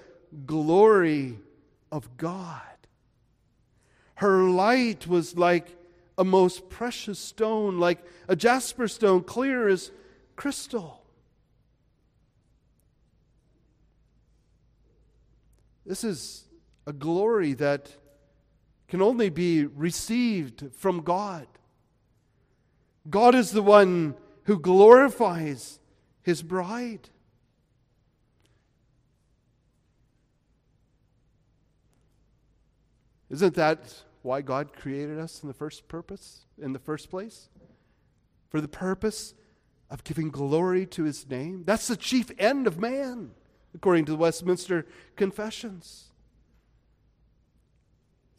glory 0.46 1.38
of 1.92 2.16
God. 2.16 2.62
Her 4.16 4.44
light 4.44 5.06
was 5.06 5.38
like 5.38 5.76
a 6.18 6.24
most 6.24 6.70
precious 6.70 7.20
stone, 7.20 7.78
like 7.78 8.04
a 8.28 8.36
jasper 8.36 8.88
stone, 8.88 9.22
clear 9.24 9.68
as 9.68 9.92
crystal. 10.36 11.04
This 15.86 16.04
is 16.04 16.46
a 16.88 16.94
glory 16.94 17.54
that 17.54 17.96
can 18.88 19.02
only 19.02 19.30
be 19.30 19.66
received 19.66 20.72
from 20.78 21.02
God. 21.02 21.48
God 23.10 23.36
is 23.36 23.52
the 23.52 23.62
one 23.62 24.16
who 24.44 24.60
glorifies 24.60 25.80
his 26.22 26.42
bride. 26.42 27.10
Isn't 33.30 33.56
that 33.56 33.94
why 34.26 34.42
God 34.42 34.74
created 34.74 35.20
us 35.20 35.42
in 35.44 35.48
the 35.48 35.54
first 35.54 35.88
purpose, 35.88 36.46
in 36.62 36.74
the 36.74 36.80
first 36.80 37.10
place? 37.10 37.50
For 38.50 38.60
the 38.60 38.68
purpose 38.68 39.36
of 39.90 40.04
giving 40.04 40.32
glory 40.32 40.86
to 40.88 41.04
his 41.04 41.30
name. 41.30 41.64
That's 41.66 41.88
the 41.88 41.96
chief 41.96 42.32
end 42.40 42.68
of 42.68 42.80
man, 42.80 43.32
according 43.74 44.06
to 44.06 44.12
the 44.14 44.18
Westminster 44.18 44.86
Confessions. 45.16 46.12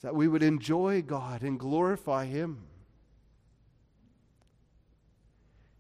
That 0.03 0.15
we 0.15 0.29
would 0.29 0.43
enjoy 0.43 1.03
God 1.03 1.43
and 1.43 1.59
glorify 1.59 2.27
him. 2.27 2.65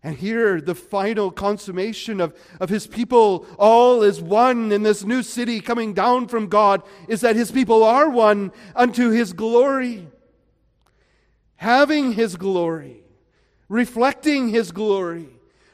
And 0.02 0.16
here, 0.16 0.60
the 0.60 0.74
final 0.74 1.30
consummation 1.30 2.20
of, 2.20 2.36
of 2.60 2.68
his 2.68 2.86
people, 2.86 3.44
all 3.58 4.02
is 4.02 4.20
one 4.20 4.70
in 4.70 4.82
this 4.82 5.02
new 5.04 5.22
city 5.22 5.60
coming 5.60 5.94
down 5.94 6.28
from 6.28 6.48
God, 6.48 6.82
is 7.08 7.22
that 7.22 7.34
his 7.34 7.50
people 7.50 7.82
are 7.82 8.08
one 8.08 8.52
unto 8.76 9.10
his 9.10 9.32
glory. 9.32 10.06
Having 11.56 12.12
his 12.12 12.36
glory, 12.36 13.02
reflecting 13.68 14.50
his 14.50 14.70
glory, 14.70 15.28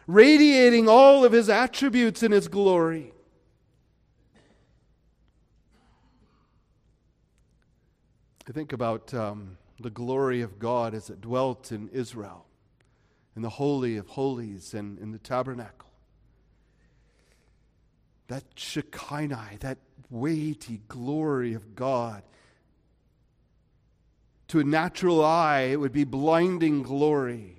radiating 0.07 0.89
all 0.89 1.25
of 1.25 1.33
his 1.33 1.51
attributes 1.51 2.23
in 2.23 2.33
his 2.33 2.49
glory. 2.49 3.13
I 8.49 8.53
think 8.53 8.73
about 8.73 9.13
um, 9.15 9.57
the 9.81 9.91
glory 9.91 10.41
of 10.41 10.59
God 10.59 10.95
as 10.95 11.11
it 11.11 11.21
dwelt 11.21 11.71
in 11.73 11.89
Israel, 11.91 12.45
in 13.35 13.43
the 13.43 13.51
Holy 13.51 13.97
of 13.97 14.09
Holies 14.09 14.75
and 14.75 14.99
in 14.99 15.13
the 15.13 15.19
tabernacle. 15.19 15.89
That 18.29 18.45
Shekinah, 18.55 19.59
that 19.61 19.79
weighty 20.11 20.83
glory 20.89 21.55
of 21.55 21.75
God. 21.75 22.23
To 24.49 24.61
a 24.61 24.65
natural 24.65 25.25
eye, 25.25 25.69
it 25.73 25.81
would 25.81 25.93
be 25.93 26.05
blinding 26.05 26.83
glory. 26.83 27.57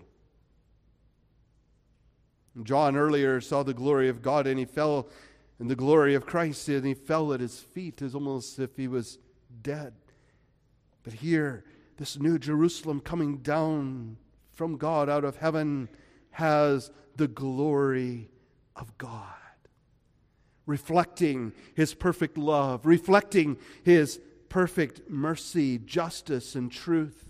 John 2.61 2.95
earlier 2.95 3.41
saw 3.41 3.63
the 3.63 3.73
glory 3.73 4.09
of 4.09 4.21
God 4.21 4.45
and 4.45 4.59
he 4.59 4.65
fell 4.65 5.09
in 5.59 5.67
the 5.67 5.75
glory 5.75 6.13
of 6.13 6.27
Christ 6.27 6.69
and 6.69 6.85
he 6.85 6.93
fell 6.93 7.33
at 7.33 7.39
his 7.39 7.59
feet 7.59 8.01
as 8.03 8.13
almost 8.13 8.59
if 8.59 8.75
he 8.75 8.87
was 8.87 9.17
dead. 9.63 9.93
But 11.03 11.13
here, 11.13 11.63
this 11.97 12.19
new 12.19 12.37
Jerusalem 12.37 12.99
coming 12.99 13.37
down 13.37 14.17
from 14.53 14.77
God 14.77 15.09
out 15.09 15.23
of 15.23 15.37
heaven 15.37 15.89
has 16.31 16.91
the 17.15 17.27
glory 17.27 18.29
of 18.75 18.97
God, 18.97 19.27
reflecting 20.65 21.53
his 21.75 21.93
perfect 21.93 22.37
love, 22.37 22.85
reflecting 22.85 23.57
his 23.83 24.19
perfect 24.49 25.09
mercy, 25.09 25.79
justice, 25.79 26.55
and 26.55 26.71
truth. 26.71 27.29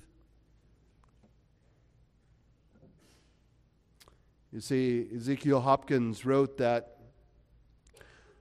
You 4.51 4.59
see, 4.59 5.07
Ezekiel 5.15 5.61
Hopkins 5.61 6.25
wrote 6.25 6.57
that 6.57 6.97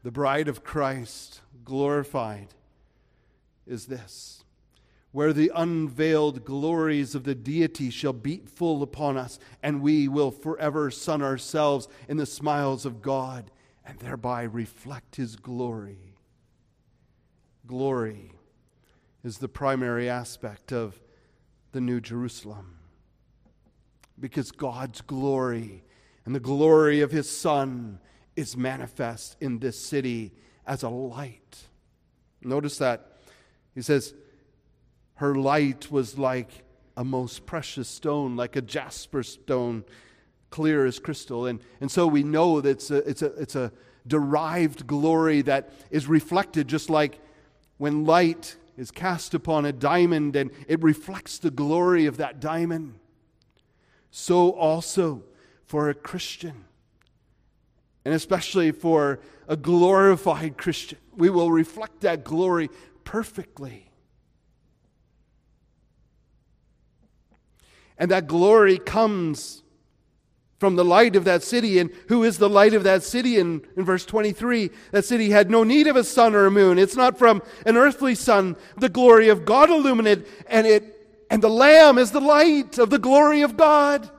the 0.02 0.10
bride 0.10 0.48
of 0.48 0.62
Christ, 0.62 1.40
glorified, 1.64 2.48
is 3.66 3.86
this 3.86 4.44
where 5.12 5.32
the 5.32 5.52
unveiled 5.54 6.44
glories 6.44 7.14
of 7.14 7.24
the 7.24 7.34
deity 7.34 7.90
shall 7.90 8.12
beat 8.12 8.48
full 8.48 8.82
upon 8.82 9.16
us, 9.16 9.38
and 9.62 9.82
we 9.82 10.08
will 10.08 10.30
forever 10.30 10.90
sun 10.90 11.22
ourselves 11.22 11.86
in 12.08 12.16
the 12.16 12.26
smiles 12.26 12.84
of 12.84 13.02
God 13.02 13.50
and 13.84 13.98
thereby 13.98 14.42
reflect 14.42 15.16
his 15.16 15.36
glory. 15.36 16.14
Glory 17.66 18.32
is 19.22 19.38
the 19.38 19.48
primary 19.48 20.08
aspect 20.08 20.72
of 20.72 21.00
the 21.72 21.80
New 21.80 22.00
Jerusalem 22.00 22.78
because 24.18 24.50
God's 24.50 25.00
glory 25.00 25.84
and 26.24 26.34
the 26.34 26.40
glory 26.40 27.00
of 27.00 27.10
his 27.10 27.28
Son 27.28 27.98
is 28.36 28.56
manifest 28.56 29.36
in 29.40 29.58
this 29.58 29.78
city 29.78 30.32
as 30.66 30.82
a 30.82 30.88
light. 30.88 31.66
Notice 32.40 32.78
that. 32.78 33.18
He 33.74 33.82
says, 33.82 34.14
Her 35.22 35.36
light 35.36 35.88
was 35.88 36.18
like 36.18 36.64
a 36.96 37.04
most 37.04 37.46
precious 37.46 37.88
stone, 37.88 38.34
like 38.34 38.56
a 38.56 38.60
jasper 38.60 39.22
stone, 39.22 39.84
clear 40.50 40.84
as 40.84 40.98
crystal. 40.98 41.46
And, 41.46 41.60
and 41.80 41.88
so 41.88 42.08
we 42.08 42.24
know 42.24 42.60
that 42.60 42.68
it's 42.70 42.90
a, 42.90 43.08
it's, 43.08 43.22
a, 43.22 43.26
it's 43.40 43.54
a 43.54 43.70
derived 44.04 44.84
glory 44.88 45.40
that 45.42 45.70
is 45.92 46.08
reflected 46.08 46.66
just 46.66 46.90
like 46.90 47.20
when 47.78 48.04
light 48.04 48.56
is 48.76 48.90
cast 48.90 49.32
upon 49.32 49.64
a 49.64 49.72
diamond 49.72 50.34
and 50.34 50.50
it 50.66 50.82
reflects 50.82 51.38
the 51.38 51.52
glory 51.52 52.06
of 52.06 52.16
that 52.16 52.40
diamond. 52.40 52.94
So 54.10 54.50
also 54.50 55.22
for 55.66 55.88
a 55.88 55.94
Christian, 55.94 56.64
and 58.04 58.12
especially 58.12 58.72
for 58.72 59.20
a 59.46 59.56
glorified 59.56 60.58
Christian. 60.58 60.98
We 61.16 61.30
will 61.30 61.52
reflect 61.52 62.00
that 62.00 62.24
glory 62.24 62.70
perfectly. 63.04 63.91
And 68.02 68.10
that 68.10 68.26
glory 68.26 68.78
comes 68.78 69.62
from 70.58 70.74
the 70.74 70.84
light 70.84 71.14
of 71.14 71.22
that 71.22 71.44
city. 71.44 71.78
And 71.78 71.92
who 72.08 72.24
is 72.24 72.36
the 72.36 72.48
light 72.48 72.74
of 72.74 72.82
that 72.82 73.04
city? 73.04 73.38
In, 73.38 73.64
in 73.76 73.84
verse 73.84 74.04
23, 74.04 74.70
that 74.90 75.04
city 75.04 75.30
had 75.30 75.52
no 75.52 75.62
need 75.62 75.86
of 75.86 75.94
a 75.94 76.02
sun 76.02 76.34
or 76.34 76.46
a 76.46 76.50
moon. 76.50 76.80
It's 76.80 76.96
not 76.96 77.16
from 77.16 77.44
an 77.64 77.76
earthly 77.76 78.16
sun. 78.16 78.56
The 78.76 78.88
glory 78.88 79.28
of 79.28 79.44
God 79.44 79.70
illuminated, 79.70 80.26
and 80.48 80.66
it 80.66 81.28
and 81.30 81.40
the 81.40 81.48
Lamb 81.48 81.96
is 81.96 82.10
the 82.10 82.20
light 82.20 82.76
of 82.76 82.90
the 82.90 82.98
glory 82.98 83.42
of 83.42 83.56
God. 83.56 84.10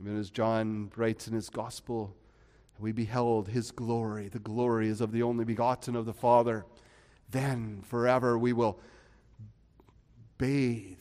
Even 0.00 0.18
as 0.18 0.30
John 0.30 0.92
writes 0.96 1.28
in 1.28 1.34
his 1.34 1.50
gospel, 1.50 2.16
we 2.78 2.92
beheld 2.92 3.48
his 3.48 3.70
glory. 3.70 4.28
The 4.28 4.38
glory 4.38 4.88
is 4.88 5.02
of 5.02 5.12
the 5.12 5.24
only 5.24 5.44
begotten 5.44 5.94
of 5.94 6.06
the 6.06 6.14
Father. 6.14 6.64
Then 7.30 7.82
forever 7.86 8.38
we 8.38 8.54
will 8.54 8.80
bathe 10.40 10.96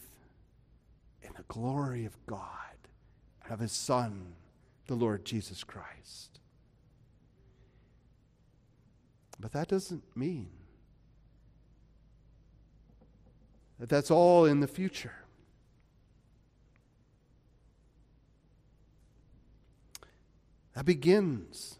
in 1.21 1.29
the 1.37 1.43
glory 1.47 2.03
of 2.03 2.13
God 2.27 2.75
and 3.41 3.53
of 3.53 3.59
his 3.59 3.71
Son, 3.71 4.33
the 4.87 4.95
Lord 4.95 5.23
Jesus 5.23 5.63
Christ. 5.63 6.41
But 9.39 9.53
that 9.53 9.69
doesn't 9.69 10.03
mean 10.13 10.49
that 13.79 13.87
that's 13.87 14.11
all 14.11 14.43
in 14.43 14.59
the 14.59 14.67
future. 14.67 15.23
That 20.73 20.83
begins 20.83 21.79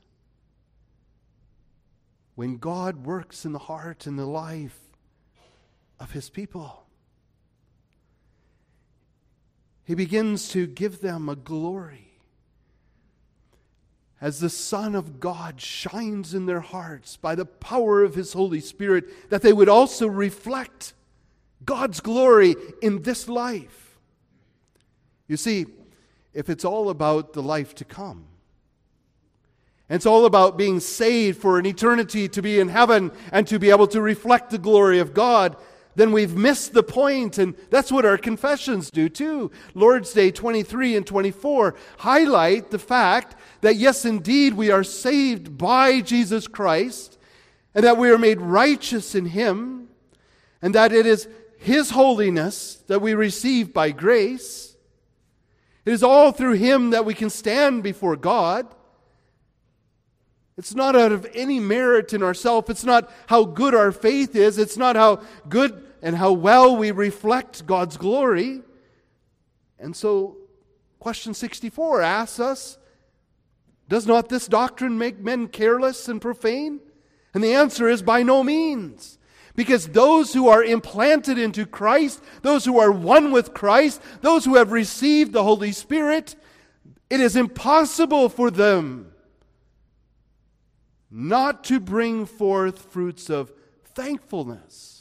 when 2.35 2.55
God 2.55 3.05
works 3.05 3.43
in 3.43 3.51
the 3.51 3.59
heart 3.59 4.07
and 4.07 4.17
the 4.17 4.25
life 4.25 4.79
of 5.99 6.13
his 6.13 6.29
people. 6.29 6.85
He 9.89 9.95
begins 9.95 10.49
to 10.49 10.67
give 10.67 11.01
them 11.01 11.27
a 11.27 11.35
glory. 11.35 12.11
As 14.21 14.39
the 14.39 14.47
Son 14.47 14.93
of 14.93 15.19
God 15.19 15.59
shines 15.59 16.35
in 16.35 16.45
their 16.45 16.59
hearts 16.59 17.17
by 17.17 17.33
the 17.33 17.45
power 17.45 18.03
of 18.03 18.13
His 18.13 18.33
Holy 18.33 18.59
Spirit, 18.59 19.31
that 19.31 19.41
they 19.41 19.51
would 19.51 19.67
also 19.67 20.05
reflect 20.05 20.93
God's 21.65 22.01
glory 22.01 22.55
in 22.83 23.01
this 23.01 23.27
life. 23.27 23.97
You 25.27 25.37
see, 25.37 25.65
if 26.35 26.51
it's 26.51 26.65
all 26.65 26.91
about 26.91 27.33
the 27.33 27.41
life 27.41 27.73
to 27.73 27.83
come, 27.83 28.25
and 29.89 29.95
it's 29.95 30.05
all 30.05 30.27
about 30.27 30.55
being 30.55 30.79
saved 30.79 31.41
for 31.41 31.57
an 31.57 31.65
eternity 31.65 32.29
to 32.29 32.43
be 32.43 32.59
in 32.59 32.69
heaven 32.69 33.11
and 33.31 33.47
to 33.47 33.57
be 33.57 33.71
able 33.71 33.87
to 33.87 34.01
reflect 34.01 34.51
the 34.51 34.59
glory 34.59 34.99
of 34.99 35.15
God. 35.15 35.57
Then 35.99 36.13
we've 36.13 36.37
missed 36.37 36.71
the 36.71 36.81
point, 36.81 37.37
and 37.37 37.55
that's 37.69 37.91
what 37.91 38.05
our 38.05 38.17
confessions 38.17 38.89
do 38.89 39.09
too. 39.09 39.51
Lord's 39.73 40.13
Day 40.13 40.31
23 40.31 40.95
and 40.95 41.05
24 41.05 41.75
highlight 41.97 42.71
the 42.71 42.79
fact 42.79 43.35
that, 43.59 43.75
yes, 43.75 44.05
indeed, 44.05 44.53
we 44.53 44.71
are 44.71 44.85
saved 44.85 45.57
by 45.57 45.99
Jesus 45.99 46.47
Christ, 46.47 47.19
and 47.75 47.83
that 47.83 47.97
we 47.97 48.09
are 48.11 48.17
made 48.17 48.39
righteous 48.39 49.13
in 49.13 49.25
Him, 49.25 49.89
and 50.61 50.73
that 50.73 50.93
it 50.93 51.05
is 51.05 51.27
His 51.57 51.89
holiness 51.89 52.81
that 52.87 53.01
we 53.01 53.13
receive 53.13 53.73
by 53.73 53.91
grace. 53.91 54.77
It 55.83 55.91
is 55.91 56.01
all 56.01 56.31
through 56.31 56.53
Him 56.53 56.91
that 56.91 57.03
we 57.03 57.13
can 57.13 57.29
stand 57.29 57.83
before 57.83 58.15
God. 58.15 58.73
It's 60.57 60.73
not 60.73 60.95
out 60.95 61.11
of 61.11 61.27
any 61.33 61.59
merit 61.59 62.13
in 62.13 62.23
ourselves. 62.23 62.69
It's 62.69 62.85
not 62.85 63.11
how 63.27 63.43
good 63.43 63.75
our 63.75 63.91
faith 63.91 64.33
is. 64.33 64.57
It's 64.57 64.77
not 64.77 64.95
how 64.95 65.23
good 65.49 65.87
and 66.01 66.15
how 66.15 66.31
well 66.31 66.75
we 66.75 66.91
reflect 66.91 67.65
God's 67.65 67.97
glory. 67.97 68.61
And 69.77 69.95
so, 69.95 70.37
question 70.99 71.33
64 71.33 72.01
asks 72.01 72.39
us 72.39 72.77
Does 73.87 74.05
not 74.05 74.29
this 74.29 74.47
doctrine 74.47 74.97
make 74.97 75.19
men 75.19 75.47
careless 75.47 76.07
and 76.07 76.21
profane? 76.21 76.79
And 77.33 77.43
the 77.43 77.53
answer 77.53 77.87
is 77.87 78.01
by 78.01 78.23
no 78.23 78.43
means. 78.43 79.17
Because 79.55 79.89
those 79.89 80.33
who 80.33 80.47
are 80.47 80.63
implanted 80.63 81.37
into 81.37 81.65
Christ, 81.65 82.23
those 82.43 82.63
who 82.63 82.79
are 82.79 82.91
one 82.91 83.31
with 83.31 83.53
Christ, 83.53 84.01
those 84.21 84.45
who 84.45 84.55
have 84.55 84.71
received 84.71 85.33
the 85.33 85.43
Holy 85.43 85.73
Spirit, 85.73 86.35
it 87.09 87.19
is 87.19 87.35
impossible 87.35 88.29
for 88.29 88.49
them 88.49 89.11
not 91.11 91.63
to 91.65 91.79
bring 91.79 92.25
forth 92.25 92.91
fruits 92.91 93.29
of 93.29 93.51
thankfulness. 93.83 94.98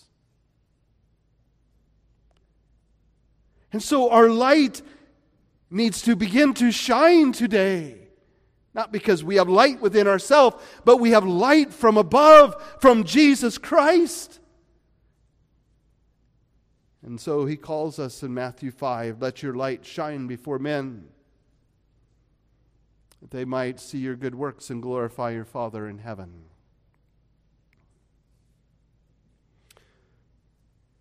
And 3.72 3.82
so 3.82 4.10
our 4.10 4.28
light 4.28 4.82
needs 5.70 6.02
to 6.02 6.16
begin 6.16 6.54
to 6.54 6.72
shine 6.72 7.32
today. 7.32 7.96
Not 8.74 8.92
because 8.92 9.24
we 9.24 9.36
have 9.36 9.48
light 9.48 9.80
within 9.80 10.06
ourselves, 10.06 10.56
but 10.84 10.98
we 10.98 11.10
have 11.10 11.24
light 11.24 11.72
from 11.72 11.96
above, 11.96 12.54
from 12.80 13.04
Jesus 13.04 13.58
Christ. 13.58 14.40
And 17.02 17.20
so 17.20 17.46
he 17.46 17.56
calls 17.56 17.98
us 17.98 18.22
in 18.22 18.34
Matthew 18.34 18.70
5 18.70 19.20
let 19.20 19.42
your 19.42 19.54
light 19.54 19.84
shine 19.84 20.26
before 20.26 20.58
men 20.58 21.06
that 23.20 23.30
they 23.30 23.44
might 23.44 23.80
see 23.80 23.98
your 23.98 24.16
good 24.16 24.34
works 24.34 24.70
and 24.70 24.82
glorify 24.82 25.30
your 25.30 25.44
Father 25.44 25.88
in 25.88 25.98
heaven. 25.98 26.30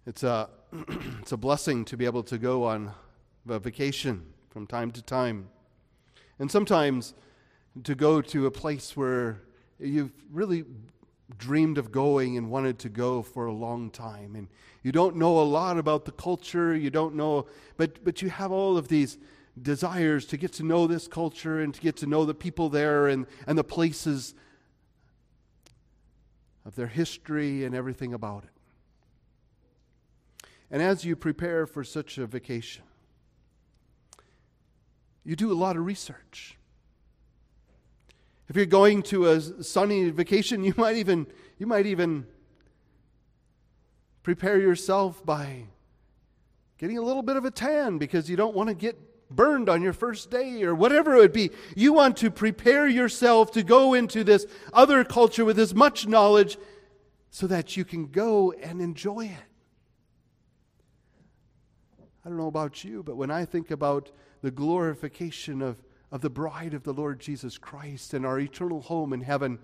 It's 0.06 0.24
a, 0.24 0.50
it's 1.22 1.32
a 1.32 1.38
blessing 1.38 1.86
to 1.86 1.96
be 1.96 2.06
able 2.06 2.24
to 2.24 2.38
go 2.38 2.64
on 2.66 2.92
a 3.48 3.60
vacation 3.60 4.26
from 4.50 4.68
time 4.68 4.92
to 4.92 5.02
time. 5.02 5.50
And 6.40 6.52
sometimes 6.52 7.14
to 7.84 7.96
go 7.96 8.22
to 8.22 8.46
a 8.48 8.52
place 8.52 8.98
where 8.98 9.42
you've 9.80 10.12
really 10.32 10.66
dreamed 11.38 11.78
of 11.78 11.92
going 11.92 12.38
and 12.38 12.50
wanted 12.50 12.80
to 12.80 12.90
go 12.90 13.22
for 13.22 13.46
a 13.46 13.54
long 13.54 13.90
time. 13.90 14.36
And 14.36 14.48
you 14.84 14.92
don't 14.92 15.16
know 15.16 15.40
a 15.40 15.44
lot 15.44 15.78
about 15.78 16.06
the 16.06 16.12
culture, 16.12 16.76
you 16.76 16.90
don't 16.90 17.16
know, 17.16 17.48
but, 17.78 18.04
but 18.04 18.22
you 18.22 18.30
have 18.30 18.52
all 18.52 18.78
of 18.78 18.88
these 18.88 19.18
desires 19.62 20.26
to 20.28 20.38
get 20.38 20.54
to 20.54 20.64
know 20.64 20.88
this 20.88 21.08
culture 21.08 21.60
and 21.62 21.74
to 21.74 21.82
get 21.82 21.96
to 21.98 22.08
know 22.08 22.26
the 22.26 22.34
people 22.34 22.70
there 22.70 23.08
and, 23.08 23.26
and 23.46 23.58
the 23.58 23.64
places 23.64 24.34
of 26.66 26.76
their 26.76 26.88
history 26.88 27.64
and 27.64 27.74
everything 27.74 28.14
about 28.14 28.44
it. 28.44 28.57
And 30.70 30.82
as 30.82 31.06
you 31.06 31.16
prepare 31.16 31.66
for 31.66 31.84
such 31.84 32.18
a 32.18 32.26
vacation, 32.26 32.84
you 35.24 35.36
do 35.36 35.52
a 35.52 35.56
lot 35.56 35.78
of 35.78 35.86
research. 35.86 36.58
If 38.50 38.56
you're 38.56 38.66
going 38.66 39.04
to 39.04 39.28
a 39.28 39.42
sunny 39.64 40.10
vacation, 40.10 40.64
you 40.66 40.74
might 40.78 40.98
even 40.98 41.28
you 41.58 41.68
might 41.68 41.86
even 41.86 42.28
prepare 44.24 44.60
yourself 44.60 45.26
by 45.26 45.64
getting 46.78 46.98
a 46.98 47.02
little 47.02 47.24
bit 47.24 47.38
of 47.38 47.46
a 47.46 47.52
tan 47.52 47.98
because 47.98 48.30
you 48.30 48.36
don't 48.36 48.56
want 48.56 48.70
to 48.70 48.76
get 48.76 48.98
burned 49.30 49.68
on 49.68 49.82
your 49.82 49.94
first 49.94 50.30
day 50.30 50.64
or 50.64 50.76
whatever 50.76 51.16
it 51.16 51.20
would 51.20 51.34
be. 51.34 51.52
You 51.76 51.94
want 51.94 52.18
to 52.18 52.32
prepare 52.32 52.88
yourself 52.88 53.52
to 53.52 53.64
go 53.64 53.94
into 53.94 54.24
this 54.24 54.46
other 54.72 55.04
culture 55.04 55.44
with 55.44 55.60
as 55.60 55.74
much 55.74 56.08
knowledge 56.08 56.58
so 57.30 57.48
that 57.48 57.76
you 57.76 57.84
can 57.84 58.08
go 58.08 58.52
and 58.52 58.82
enjoy 58.82 59.26
it. 59.26 59.57
I 62.28 62.30
don't 62.30 62.40
know 62.40 62.48
about 62.48 62.84
you, 62.84 63.04
but 63.04 63.16
when 63.16 63.32
I 63.32 63.46
think 63.46 63.72
about 63.72 64.12
the 64.42 64.52
glorification 64.52 65.62
of, 65.62 65.82
of 66.12 66.20
the 66.20 66.30
bride 66.30 66.74
of 66.74 66.84
the 66.84 66.92
Lord 66.92 67.22
Jesus 67.22 67.58
Christ 67.58 68.14
and 68.14 68.26
our 68.26 68.38
eternal 68.38 68.82
home 68.82 69.14
in 69.14 69.22
heaven, 69.22 69.60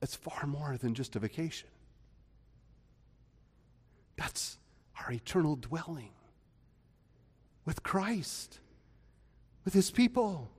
it's 0.00 0.14
far 0.14 0.46
more 0.46 0.78
than 0.78 0.94
just 0.94 1.16
a 1.16 1.18
vacation. 1.18 1.68
That's 4.16 4.56
our 4.98 5.12
eternal 5.12 5.54
dwelling 5.54 6.12
with 7.66 7.82
Christ, 7.82 8.58
with 9.66 9.74
His 9.74 9.90
people, 9.90 10.50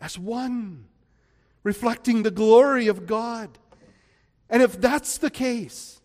as 0.00 0.18
one, 0.18 0.86
reflecting 1.62 2.24
the 2.24 2.32
glory 2.32 2.88
of 2.88 3.06
God. 3.06 3.56
And 4.50 4.64
if 4.64 4.80
that's 4.80 5.16
the 5.16 5.30
case, 5.30 6.00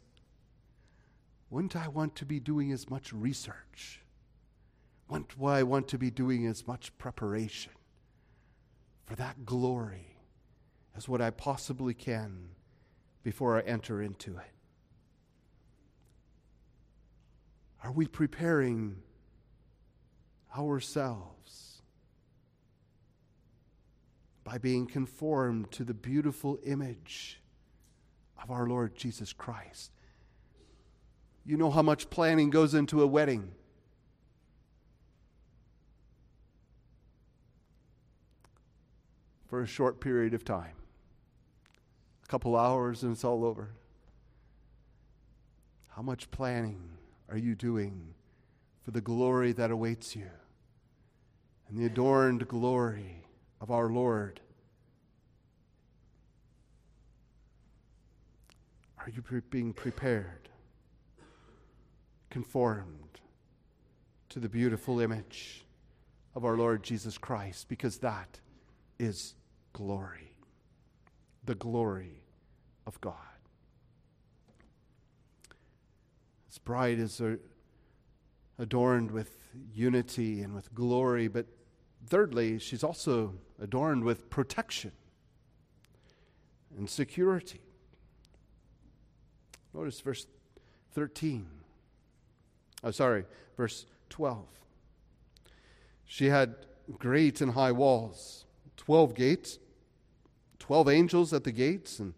wouldn't 1.50 1.76
I 1.76 1.88
want 1.88 2.16
to 2.18 2.28
be 2.28 2.40
doing 2.40 2.72
as 2.72 2.92
much 2.92 3.12
research? 3.12 4.02
Wouldn't 5.10 5.34
I 5.44 5.64
want 5.64 5.88
to 5.90 5.98
be 5.98 6.12
doing 6.12 6.46
as 6.46 6.68
much 6.68 6.96
preparation 7.00 7.74
for 9.06 9.16
that 9.16 9.44
glory 9.46 10.16
as 10.96 11.10
what 11.10 11.20
I 11.20 11.32
possibly 11.32 11.96
can 11.96 12.50
before 13.24 13.58
I 13.58 13.62
enter 13.62 14.02
into 14.02 14.38
it? 14.38 14.52
Are 17.84 17.92
we 17.92 18.06
preparing 18.06 18.98
ourselves 20.56 21.82
by 24.44 24.58
being 24.58 24.86
conformed 24.86 25.72
to 25.72 25.84
the 25.84 25.94
beautiful 25.94 26.60
image 26.66 27.42
of 28.42 28.52
our 28.52 28.68
Lord 28.68 28.96
Jesus 28.96 29.34
Christ? 29.34 29.92
You 31.46 31.58
know 31.58 31.72
how 31.72 31.82
much 31.82 32.12
planning 32.12 32.52
goes 32.52 32.76
into 32.76 33.02
a 33.02 33.08
wedding. 33.08 33.54
For 39.50 39.62
a 39.64 39.68
short 39.68 40.00
period 40.00 40.36
of 40.36 40.46
time. 40.46 40.76
A 42.24 42.28
couple 42.28 42.56
hours 42.56 43.02
and 43.02 43.12
it's 43.12 43.24
all 43.24 43.44
over. 43.44 43.72
How 45.88 46.04
much 46.04 46.30
planning 46.30 46.80
are 47.30 47.38
you 47.38 47.56
doing 47.56 48.14
for 48.84 48.92
the 48.92 49.02
glory 49.02 49.52
that 49.54 49.72
awaits 49.72 50.16
you 50.16 50.30
and 51.68 51.78
the 51.78 51.86
adorned 51.86 52.48
glory 52.48 53.26
of 53.60 53.72
our 53.72 53.90
Lord? 53.90 54.40
Are 59.00 59.10
you 59.10 59.24
pre- 59.24 59.42
being 59.50 59.74
prepared, 59.74 60.50
conformed 62.30 63.20
to 64.30 64.40
the 64.40 64.50
beautiful 64.50 65.00
image 65.00 65.66
of 66.36 66.46
our 66.46 66.56
Lord 66.56 66.84
Jesus 66.84 67.18
Christ? 67.18 67.68
Because 67.68 67.98
that 67.98 68.40
is 69.00 69.34
glory, 69.74 70.34
the 71.46 71.56
glory 71.56 72.24
of 72.86 73.00
God. 73.02 73.14
This 76.48 76.58
bride 76.58 77.00
is 77.00 77.22
adorned 78.58 79.12
with 79.12 79.38
unity 79.74 80.42
and 80.42 80.54
with 80.54 80.74
glory, 80.74 81.28
but 81.28 81.46
thirdly, 82.08 82.60
she's 82.60 82.84
also 82.84 83.36
adorned 83.62 84.04
with 84.04 84.30
protection 84.30 84.92
and 86.78 86.90
security. 86.90 87.62
Notice 89.74 90.00
verse 90.02 90.26
13. 90.94 91.46
Oh, 92.84 92.92
sorry, 92.92 93.26
verse 93.56 93.86
12. 94.10 94.46
She 96.06 96.26
had 96.28 96.56
great 96.98 97.42
and 97.42 97.52
high 97.52 97.72
walls 97.72 98.46
12 98.90 99.14
gates, 99.14 99.60
12 100.58 100.90
angels 100.90 101.32
at 101.32 101.44
the 101.44 101.52
gates, 101.52 102.00
and 102.00 102.16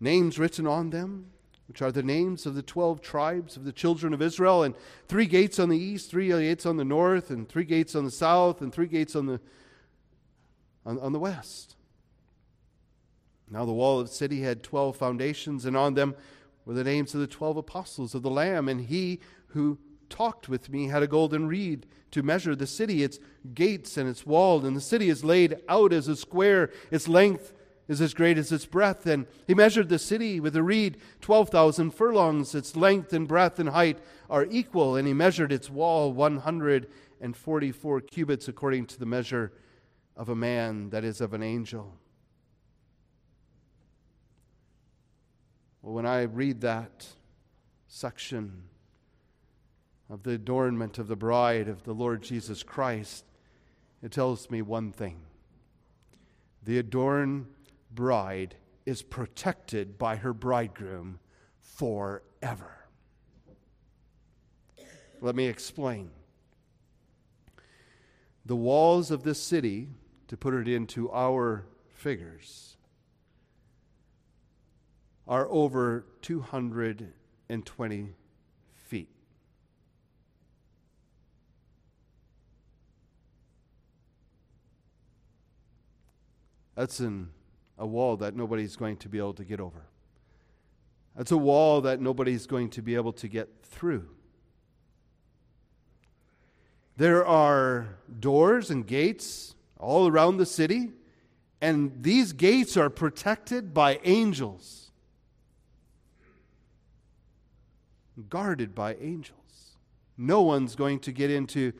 names 0.00 0.36
written 0.36 0.66
on 0.66 0.90
them, 0.90 1.26
which 1.68 1.80
are 1.80 1.92
the 1.92 2.02
names 2.02 2.44
of 2.44 2.56
the 2.56 2.62
12 2.62 3.00
tribes 3.00 3.56
of 3.56 3.62
the 3.62 3.70
children 3.70 4.12
of 4.12 4.20
Israel, 4.20 4.64
and 4.64 4.74
three 5.06 5.26
gates 5.26 5.60
on 5.60 5.68
the 5.68 5.78
east, 5.78 6.10
three 6.10 6.26
gates 6.26 6.66
on 6.66 6.76
the 6.76 6.84
north, 6.84 7.30
and 7.30 7.48
three 7.48 7.62
gates 7.62 7.94
on 7.94 8.04
the 8.04 8.10
south, 8.10 8.62
and 8.62 8.72
three 8.72 8.88
gates 8.88 9.14
on 9.14 9.26
the, 9.26 9.40
on, 10.84 10.98
on 10.98 11.12
the 11.12 11.20
west. 11.20 11.76
Now 13.48 13.64
the 13.64 13.72
wall 13.72 14.00
of 14.00 14.08
the 14.08 14.12
city 14.12 14.40
had 14.40 14.64
12 14.64 14.96
foundations, 14.96 15.66
and 15.66 15.76
on 15.76 15.94
them 15.94 16.16
were 16.64 16.74
the 16.74 16.82
names 16.82 17.14
of 17.14 17.20
the 17.20 17.28
12 17.28 17.58
apostles 17.58 18.12
of 18.12 18.22
the 18.22 18.30
Lamb, 18.30 18.68
and 18.68 18.80
he 18.86 19.20
who 19.50 19.78
talked 20.12 20.48
with 20.48 20.68
me 20.68 20.88
had 20.88 21.02
a 21.02 21.06
golden 21.08 21.48
reed 21.48 21.86
to 22.10 22.22
measure 22.22 22.54
the 22.54 22.66
city, 22.66 23.02
its 23.02 23.18
gates 23.54 23.96
and 23.96 24.08
its 24.08 24.26
wall. 24.26 24.64
And 24.64 24.76
the 24.76 24.80
city 24.80 25.08
is 25.08 25.24
laid 25.24 25.56
out 25.68 25.92
as 25.92 26.06
a 26.06 26.14
square, 26.14 26.70
its 26.90 27.08
length 27.08 27.54
is 27.88 28.00
as 28.00 28.14
great 28.14 28.38
as 28.38 28.52
its 28.52 28.66
breadth. 28.66 29.06
And 29.06 29.26
he 29.46 29.54
measured 29.54 29.88
the 29.88 29.98
city 29.98 30.38
with 30.38 30.54
a 30.54 30.62
reed, 30.62 30.98
12,000 31.22 31.90
furlongs. 31.92 32.54
Its 32.54 32.76
length 32.76 33.12
and 33.14 33.26
breadth 33.26 33.58
and 33.58 33.70
height 33.70 33.98
are 34.28 34.46
equal. 34.50 34.96
And 34.96 35.08
he 35.08 35.14
measured 35.14 35.50
its 35.50 35.70
wall 35.70 36.12
144 36.12 38.00
cubits 38.02 38.48
according 38.48 38.86
to 38.86 38.98
the 38.98 39.06
measure 39.06 39.52
of 40.14 40.28
a 40.28 40.36
man, 40.36 40.90
that 40.90 41.04
is, 41.04 41.22
of 41.22 41.32
an 41.32 41.42
angel. 41.42 41.94
Well, 45.80 45.94
when 45.94 46.06
I 46.06 46.24
read 46.24 46.60
that 46.60 47.06
section, 47.88 48.64
of 50.12 50.22
the 50.24 50.32
adornment 50.32 50.98
of 50.98 51.08
the 51.08 51.16
bride 51.16 51.68
of 51.68 51.84
the 51.84 51.94
Lord 51.94 52.22
Jesus 52.22 52.62
Christ, 52.62 53.24
it 54.02 54.12
tells 54.12 54.50
me 54.50 54.60
one 54.60 54.92
thing. 54.92 55.22
The 56.62 56.76
adorned 56.76 57.46
bride 57.90 58.56
is 58.84 59.00
protected 59.00 59.96
by 59.96 60.16
her 60.16 60.34
bridegroom 60.34 61.18
forever. 61.60 62.84
Let 65.22 65.34
me 65.34 65.46
explain. 65.46 66.10
The 68.44 68.56
walls 68.56 69.10
of 69.10 69.22
this 69.22 69.40
city, 69.40 69.88
to 70.28 70.36
put 70.36 70.52
it 70.52 70.68
into 70.68 71.10
our 71.10 71.64
figures, 71.94 72.76
are 75.26 75.48
over 75.48 76.04
220 76.20 78.14
That's 86.74 87.00
in 87.00 87.28
a 87.78 87.86
wall 87.86 88.16
that 88.18 88.34
nobody's 88.34 88.76
going 88.76 88.96
to 88.98 89.08
be 89.08 89.18
able 89.18 89.34
to 89.34 89.44
get 89.44 89.60
over. 89.60 89.82
That's 91.16 91.30
a 91.30 91.36
wall 91.36 91.82
that 91.82 92.00
nobody's 92.00 92.46
going 92.46 92.70
to 92.70 92.82
be 92.82 92.94
able 92.94 93.12
to 93.14 93.28
get 93.28 93.48
through. 93.64 94.08
There 96.96 97.24
are 97.26 97.96
doors 98.20 98.70
and 98.70 98.86
gates 98.86 99.54
all 99.78 100.08
around 100.08 100.36
the 100.36 100.46
city, 100.46 100.90
and 101.60 101.92
these 102.02 102.32
gates 102.32 102.76
are 102.76 102.90
protected 102.90 103.74
by 103.74 104.00
angels. 104.04 104.82
guarded 108.28 108.74
by 108.74 108.94
angels. 108.96 109.76
No 110.16 110.42
one's 110.42 110.76
going 110.76 111.00
to 111.00 111.12
get 111.12 111.30
into 111.30 111.72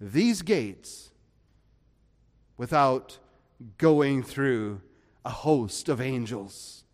these 0.00 0.42
gates 0.42 1.10
without 2.56 3.18
going 3.78 4.22
through 4.22 4.80
a 5.24 5.30
host 5.30 5.88
of 5.88 6.00
angels. 6.00 6.84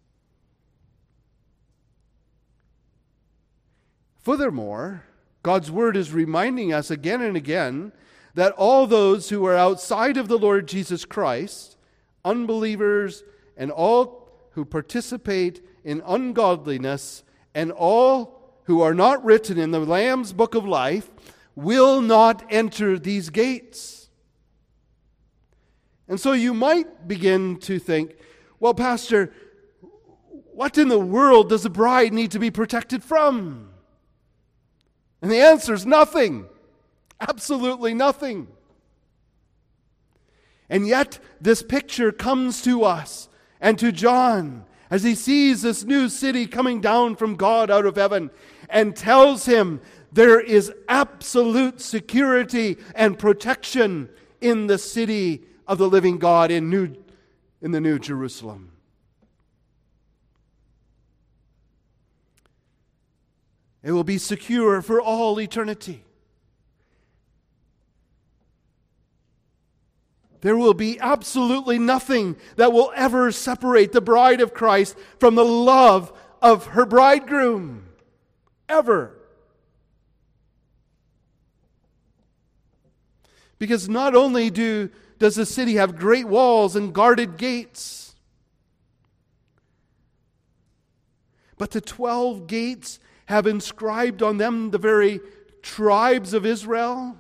Furthermore, 4.23 5.05
God's 5.43 5.71
word 5.71 5.97
is 5.97 6.13
reminding 6.13 6.73
us 6.73 6.91
again 6.91 7.23
and 7.23 7.37
again 7.37 7.93
that 8.35 8.53
all 8.55 8.87
those 8.87 9.29
who 9.29 9.47
are 9.47 9.57
outside 9.57 10.17
of 10.17 10.27
the 10.27 10.39
Lord 10.39 10.67
Jesus 10.67 11.05
Christ, 11.05 11.77
unbelievers, 12.25 13.23
and 13.57 13.71
all 13.71 14.29
who 14.51 14.65
participate 14.65 15.65
in 15.85 16.03
ungodliness, 16.05 17.23
and 17.55 17.71
all 17.71 18.59
who 18.65 18.83
are 18.83 18.95
not 18.95 19.25
written 19.25 19.59
in 19.59 19.71
the 19.71 19.79
Lamb's 19.79 20.33
book 20.33 20.57
of 20.57 20.67
life, 20.67 21.09
will 21.55 22.03
not 22.03 22.45
enter 22.51 22.99
these 22.99 23.31
gates. 23.31 23.96
And 26.09 26.21
so 26.21 26.33
you 26.33 26.55
might 26.55 27.09
begin 27.09 27.59
to 27.61 27.79
think, 27.79 28.17
well, 28.61 28.75
Pastor, 28.75 29.33
what 30.53 30.79
in 30.79 30.89
the 30.89 30.99
world 30.99 31.49
does 31.49 31.65
the 31.65 31.71
bride 31.71 32.13
need 32.13 32.31
to 32.31 32.39
be 32.39 32.51
protected 32.51 33.03
from? 33.03 33.71
And 35.21 35.31
the 35.31 35.41
answer 35.41 35.75
is 35.75 35.85
nothing. 35.85 36.47
Absolutely 37.21 37.95
nothing. 37.95 38.49
And 40.69 40.87
yet, 40.87 41.19
this 41.41 41.63
picture 41.63 42.13
comes 42.13 42.63
to 42.63 42.85
us 42.85 43.29
and 43.61 43.79
to 43.79 43.93
John 43.93 44.65
as 44.91 45.03
he 45.03 45.15
sees 45.15 45.63
this 45.63 45.85
new 45.85 46.09
city 46.09 46.47
coming 46.47 46.81
down 46.81 47.17
from 47.17 47.37
God 47.37 47.71
out 47.71 47.87
of 47.87 47.97
heaven 47.97 48.31
and 48.69 48.97
tells 48.97 49.47
him 49.47 49.81
there 50.13 50.41
is 50.41 50.73
absolute 50.89 51.81
security 51.81 52.77
and 52.95 53.19
protection 53.19 54.09
in 54.41 54.67
the 54.67 54.79
city 54.79 55.43
of 55.67 55.79
the 55.79 55.89
living 55.89 56.19
God 56.19 56.51
in, 56.51 56.71
new, 56.71 56.95
in 57.61 57.73
the 57.73 57.81
New 57.81 57.99
Jerusalem. 57.99 58.73
It 63.83 63.93
will 63.93 64.05
be 64.05 64.19
secure 64.19 64.83
for 64.83 65.01
all 65.01 65.41
eternity. 65.41 66.03
There 70.41 70.57
will 70.57 70.75
be 70.75 70.99
absolutely 71.01 71.79
nothing 71.79 72.37
that 72.57 72.73
will 72.73 72.93
ever 72.95 73.33
separate 73.33 73.93
the 73.93 74.01
bride 74.01 74.41
of 74.41 74.55
Christ 74.55 74.97
from 75.19 75.35
the 75.35 75.45
love 75.45 76.13
of 76.43 76.67
her 76.67 76.87
bridegroom. 76.87 77.89
Ever. 78.69 79.17
Because 83.59 83.89
not 83.89 84.15
only 84.15 84.51
do, 84.51 84.91
does 85.19 85.37
the 85.37 85.47
city 85.47 85.75
have 85.75 85.97
great 85.97 86.27
walls 86.27 86.77
and 86.77 86.93
guarded 86.93 87.37
gates, 87.37 88.15
but 91.59 91.71
the 91.71 91.81
12 91.81 92.47
gates 92.47 92.99
have 93.27 93.47
inscribed 93.47 94.23
on 94.23 94.37
them 94.37 94.71
the 94.71 94.79
very 94.79 95.21
tribes 95.63 96.33
of 96.33 96.47
Israel. 96.47 97.17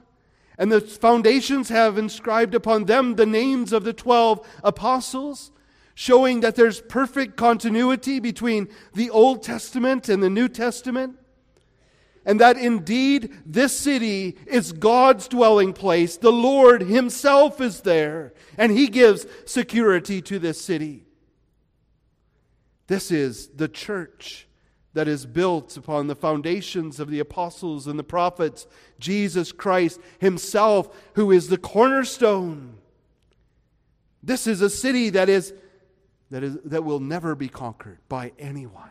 And 0.59 0.73
the 0.73 0.81
foundations 0.81 1.69
have 1.69 1.99
inscribed 1.99 2.55
upon 2.55 2.85
them 2.85 3.17
the 3.17 3.27
names 3.27 3.73
of 3.73 3.85
the 3.85 3.93
12 3.93 4.47
apostles, 4.65 5.51
showing 5.95 6.41
that 6.41 6.55
there's 6.55 6.81
perfect 6.81 7.37
continuity 7.37 8.21
between 8.21 8.69
the 8.95 9.11
Old 9.11 9.43
Testament 9.43 10.09
and 10.09 10.23
the 10.23 10.31
New 10.31 10.49
Testament 10.49 11.19
and 12.27 12.41
that 12.41 12.59
indeed 12.59 13.33
this 13.47 13.75
city 13.75 14.37
is 14.47 14.73
God's 14.73 15.29
dwelling 15.29 15.73
place. 15.73 16.17
The 16.17 16.33
Lord 16.33 16.83
Himself 16.83 17.61
is 17.61 17.83
there, 17.83 18.35
and 18.59 18.73
He 18.73 18.89
gives 18.89 19.27
security 19.47 20.21
to 20.23 20.41
this 20.41 20.61
city. 20.61 21.05
This 22.89 23.13
is 23.13 23.49
the 23.49 23.69
church 23.69 24.49
that 24.93 25.07
is 25.07 25.25
built 25.25 25.77
upon 25.77 26.09
the 26.09 26.17
foundations 26.17 26.99
of 26.99 27.11
the 27.11 27.21
apostles 27.21 27.87
and 27.87 27.99
the 27.99 28.05
prophets, 28.05 28.67
Jesus 28.99 29.53
Christ 29.53 30.01
Himself, 30.19 30.95
who 31.15 31.31
is 31.31 31.49
the 31.49 31.59
cornerstone. 31.59 32.75
This 34.23 34.49
is 34.49 34.61
a 34.63 34.71
city 34.71 35.11
that 35.11 35.29
is 35.29 35.55
that 36.33 36.43
is 36.43 36.59
that 36.65 36.83
will 36.83 36.99
never 36.99 37.37
be 37.37 37.49
conquered 37.49 37.99
by 38.09 38.33
anyone. 38.37 38.91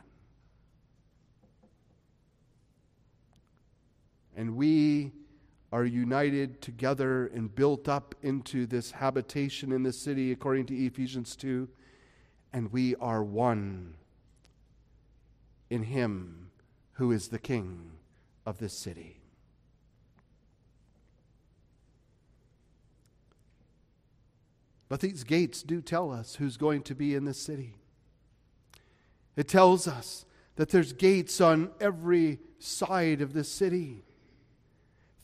And 4.36 4.56
we 4.56 5.12
are 5.72 5.86
united 5.86 6.62
together 6.62 7.28
and 7.28 7.54
built 7.54 7.90
up 7.90 8.16
into 8.22 8.66
this 8.66 8.92
habitation 8.92 9.72
in 9.72 9.84
the 9.84 9.94
city, 9.94 10.32
according 10.32 10.66
to 10.66 10.76
Ephesians 10.76 11.36
2, 11.36 11.68
and 12.54 12.72
we 12.72 12.96
are 12.96 13.24
one 13.24 13.96
in 15.70 15.84
Him 15.84 16.52
who 16.94 17.12
is 17.12 17.28
the 17.28 17.40
King 17.40 17.92
of 18.46 18.58
this 18.60 18.74
city. 18.74 19.22
But 24.88 25.02
these 25.02 25.24
gates 25.24 25.64
do 25.64 25.82
tell 25.82 26.12
us 26.12 26.36
who's 26.36 26.58
going 26.58 26.84
to 26.84 26.96
be 26.96 27.16
in 27.16 27.26
this 27.26 27.40
city. 27.40 27.76
It 29.36 29.48
tells 29.48 29.88
us 29.88 30.26
that 30.56 30.70
there's 30.70 30.94
gates 30.94 31.42
on 31.42 31.72
every 31.82 32.40
side 32.60 33.20
of 33.20 33.34
this 33.34 33.52
city 33.52 34.04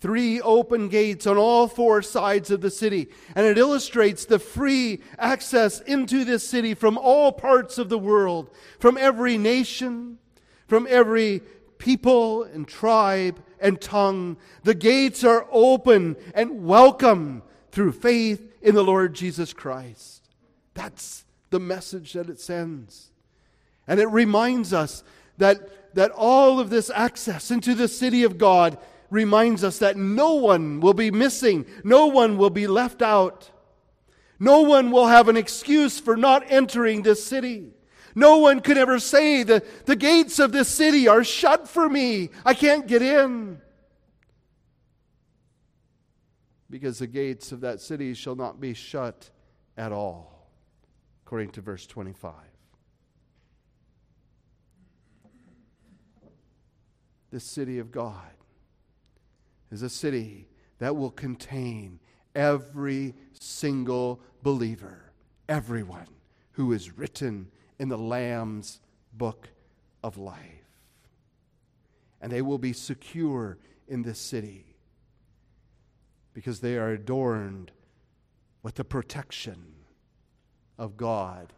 three 0.02 0.42
open 0.42 0.90
gates 0.90 1.28
on 1.28 1.38
all 1.38 1.68
four 1.68 2.02
sides 2.02 2.50
of 2.50 2.60
the 2.60 2.72
city. 2.72 3.08
And 3.36 3.46
it 3.46 3.58
illustrates 3.58 4.26
the 4.26 4.40
free 4.40 5.00
access 5.18 5.80
into 5.80 6.26
this 6.26 6.46
city 6.46 6.74
from 6.74 6.98
all 6.98 7.32
parts 7.32 7.78
of 7.78 7.88
the 7.88 8.00
world, 8.00 8.50
from 8.80 8.98
every 8.98 9.38
nation, 9.38 10.18
from 10.68 10.88
every 10.90 11.42
people 11.78 12.44
and 12.44 12.68
tribe 12.68 13.42
and 13.60 13.80
tongue. 13.80 14.38
The 14.64 14.74
gates 14.74 15.24
are 15.24 15.48
open 15.52 16.18
and 16.34 16.66
welcome 16.66 17.44
through 17.72 17.92
faith 17.92 18.52
in 18.62 18.74
the 18.74 18.84
Lord 18.84 19.14
Jesus 19.14 19.54
Christ. 19.54 20.28
That's 20.74 21.26
the 21.52 21.60
message 21.60 22.14
that 22.14 22.30
it 22.30 22.40
sends. 22.40 23.12
And 23.88 24.00
it 24.00 24.08
reminds 24.08 24.74
us 24.74 25.04
that, 25.38 25.96
that 25.96 26.12
all 26.12 26.60
of 26.60 26.72
this 26.72 26.90
access 26.90 27.52
into 27.52 27.76
the 27.76 27.88
city 27.88 28.24
of 28.24 28.40
God 28.40 28.80
reminds 29.12 29.64
us 29.64 29.78
that 29.80 29.98
no 29.98 30.34
one 30.34 30.80
will 30.80 30.96
be 30.96 31.12
missing, 31.12 31.66
no 31.84 32.08
one 32.08 32.38
will 32.38 32.50
be 32.50 32.66
left 32.66 33.04
out. 33.04 33.52
No 34.40 34.62
one 34.62 34.90
will 34.90 35.06
have 35.06 35.28
an 35.28 35.38
excuse 35.38 36.00
for 36.00 36.18
not 36.18 36.44
entering 36.50 37.04
this 37.04 37.24
city. 37.24 37.74
No 38.16 38.40
one 38.40 38.60
could 38.60 38.78
ever 38.78 38.98
say 38.98 39.44
that 39.44 39.86
the 39.86 39.96
gates 39.96 40.40
of 40.40 40.52
this 40.52 40.68
city 40.68 41.08
are 41.08 41.24
shut 41.24 41.68
for 41.68 41.88
me. 41.88 42.32
I 42.44 42.56
can't 42.56 42.88
get 42.88 43.04
in. 43.04 43.62
Because 46.72 46.98
the 46.98 47.06
gates 47.06 47.52
of 47.52 47.62
that 47.62 47.82
city 47.82 48.16
shall 48.16 48.36
not 48.36 48.60
be 48.60 48.74
shut 48.74 49.30
at 49.78 49.92
all, 49.92 50.50
according 51.26 51.52
to 51.52 51.62
verse 51.62 51.86
25. 51.86 52.34
This 57.30 57.44
city 57.44 57.78
of 57.80 57.92
God 57.92 58.32
is 59.72 59.82
a 59.82 59.90
city 59.90 60.48
that 60.80 60.96
will 60.96 61.12
contain 61.12 62.00
every 62.36 63.14
single 63.34 64.20
believer, 64.44 65.12
everyone 65.48 66.08
who 66.54 66.74
is 66.74 66.98
written 66.98 67.48
in 67.80 67.90
the 67.90 67.98
Lamb's 67.98 68.80
book 69.14 69.50
of 70.04 70.18
life. 70.18 70.38
And 72.22 72.32
they 72.32 72.42
will 72.42 72.58
be 72.58 72.74
secure 72.74 73.58
in 73.88 74.04
this 74.04 74.20
city 74.20 74.66
because 76.34 76.60
they 76.60 76.78
are 76.78 76.92
adorned 76.92 77.72
with 78.64 78.76
the 78.76 78.84
protection 78.84 79.66
of 80.78 80.98
God 80.98 81.54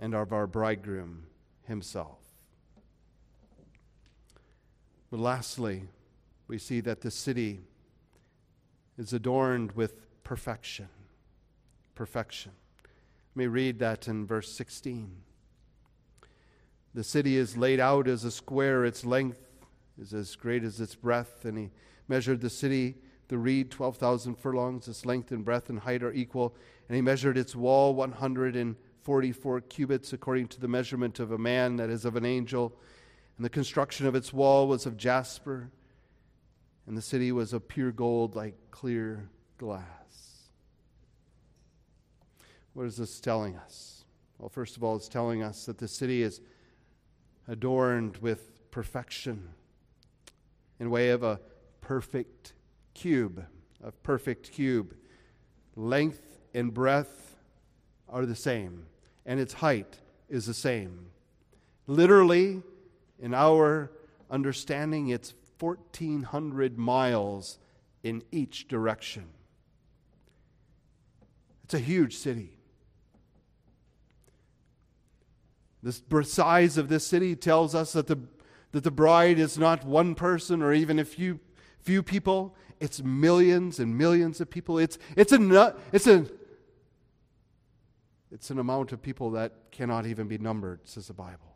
and 0.00 0.14
of 0.14 0.32
our 0.32 0.46
bridegroom 0.46 1.24
himself. 1.66 2.18
But 5.10 5.20
lastly, 5.20 5.84
we 6.48 6.58
see 6.58 6.80
that 6.80 7.00
the 7.00 7.10
city 7.10 7.60
is 8.98 9.12
adorned 9.12 9.72
with 9.72 10.22
perfection. 10.22 10.88
Perfection. 11.94 12.52
Let 13.34 13.36
me 13.36 13.46
read 13.46 13.78
that 13.80 14.08
in 14.08 14.26
verse 14.26 14.52
16. 14.52 15.10
The 16.94 17.04
city 17.04 17.36
is 17.36 17.56
laid 17.56 17.80
out 17.80 18.06
as 18.06 18.24
a 18.24 18.30
square, 18.30 18.84
its 18.84 19.04
length 19.04 19.40
is 20.00 20.14
as 20.14 20.36
great 20.36 20.62
as 20.62 20.80
its 20.80 20.94
breadth. 20.94 21.44
And 21.44 21.58
he 21.58 21.70
measured 22.08 22.40
the 22.40 22.50
city, 22.50 22.96
the 23.28 23.38
reed, 23.38 23.70
12,000 23.70 24.36
furlongs. 24.36 24.86
Its 24.86 25.04
length 25.04 25.32
and 25.32 25.44
breadth 25.44 25.70
and 25.70 25.80
height 25.80 26.02
are 26.02 26.12
equal. 26.12 26.54
And 26.88 26.96
he 26.96 27.02
measured 27.02 27.36
its 27.36 27.56
wall, 27.56 27.94
144 27.94 29.60
cubits, 29.62 30.12
according 30.12 30.48
to 30.48 30.60
the 30.60 30.68
measurement 30.68 31.18
of 31.18 31.32
a 31.32 31.38
man, 31.38 31.76
that 31.76 31.90
is, 31.90 32.04
of 32.04 32.16
an 32.16 32.24
angel. 32.24 32.76
And 33.36 33.44
the 33.44 33.50
construction 33.50 34.06
of 34.06 34.14
its 34.14 34.32
wall 34.32 34.68
was 34.68 34.86
of 34.86 34.96
jasper, 34.96 35.70
and 36.86 36.96
the 36.96 37.02
city 37.02 37.32
was 37.32 37.52
of 37.52 37.68
pure 37.68 37.92
gold 37.92 38.36
like 38.36 38.54
clear 38.70 39.28
glass. 39.58 39.84
What 42.74 42.86
is 42.86 42.96
this 42.96 43.20
telling 43.20 43.56
us? 43.56 44.04
Well, 44.38 44.48
first 44.48 44.76
of 44.76 44.84
all, 44.84 44.96
it's 44.96 45.08
telling 45.08 45.42
us 45.42 45.66
that 45.66 45.78
the 45.78 45.88
city 45.88 46.22
is 46.22 46.40
adorned 47.48 48.16
with 48.18 48.70
perfection 48.70 49.48
in 50.80 50.90
way 50.90 51.10
of 51.10 51.22
a 51.22 51.40
perfect 51.80 52.52
cube, 52.94 53.44
a 53.82 53.92
perfect 53.92 54.50
cube. 54.50 54.94
Length 55.76 56.40
and 56.52 56.74
breadth 56.74 57.36
are 58.08 58.26
the 58.26 58.36
same, 58.36 58.86
and 59.24 59.38
its 59.38 59.54
height 59.54 60.00
is 60.28 60.46
the 60.46 60.54
same. 60.54 61.06
Literally, 61.86 62.62
in 63.20 63.34
our 63.34 63.92
understanding, 64.30 65.08
it's 65.08 65.34
1,400 65.58 66.78
miles 66.78 67.58
in 68.02 68.22
each 68.30 68.68
direction. 68.68 69.24
It's 71.64 71.74
a 71.74 71.78
huge 71.78 72.16
city. 72.16 72.58
The 75.82 76.24
size 76.24 76.78
of 76.78 76.88
this 76.88 77.06
city 77.06 77.36
tells 77.36 77.74
us 77.74 77.92
that 77.92 78.06
the, 78.06 78.18
that 78.72 78.84
the 78.84 78.90
bride 78.90 79.38
is 79.38 79.58
not 79.58 79.84
one 79.84 80.14
person 80.14 80.62
or 80.62 80.72
even 80.72 80.98
a 80.98 81.04
few, 81.04 81.40
few 81.80 82.02
people. 82.02 82.56
It's 82.80 83.02
millions 83.02 83.78
and 83.78 83.96
millions 83.96 84.40
of 84.40 84.50
people. 84.50 84.78
It's, 84.78 84.98
it's, 85.14 85.32
a, 85.32 85.76
it's, 85.92 86.06
a, 86.06 86.26
it's 88.30 88.50
an 88.50 88.58
amount 88.58 88.92
of 88.92 89.02
people 89.02 89.32
that 89.32 89.52
cannot 89.70 90.06
even 90.06 90.26
be 90.26 90.38
numbered, 90.38 90.80
says 90.84 91.08
the 91.08 91.14
Bible. 91.14 91.53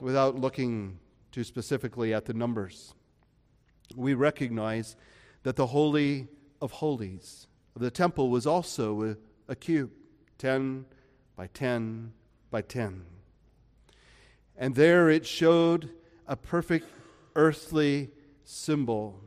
Without 0.00 0.36
looking 0.38 0.98
too 1.32 1.44
specifically 1.44 2.14
at 2.14 2.24
the 2.24 2.34
numbers, 2.34 2.94
we 3.96 4.14
recognize 4.14 4.96
that 5.42 5.56
the 5.56 5.66
Holy 5.66 6.28
of 6.60 6.72
Holies 6.72 7.46
of 7.74 7.82
the 7.82 7.90
temple 7.90 8.30
was 8.30 8.46
also 8.46 9.02
a, 9.02 9.16
a 9.48 9.56
cube, 9.56 9.90
10 10.38 10.84
by 11.36 11.46
10 11.48 12.12
by 12.50 12.62
10. 12.62 13.04
And 14.56 14.74
there 14.74 15.08
it 15.08 15.26
showed 15.26 15.90
a 16.26 16.36
perfect 16.36 16.86
earthly 17.36 18.10
symbol 18.44 19.20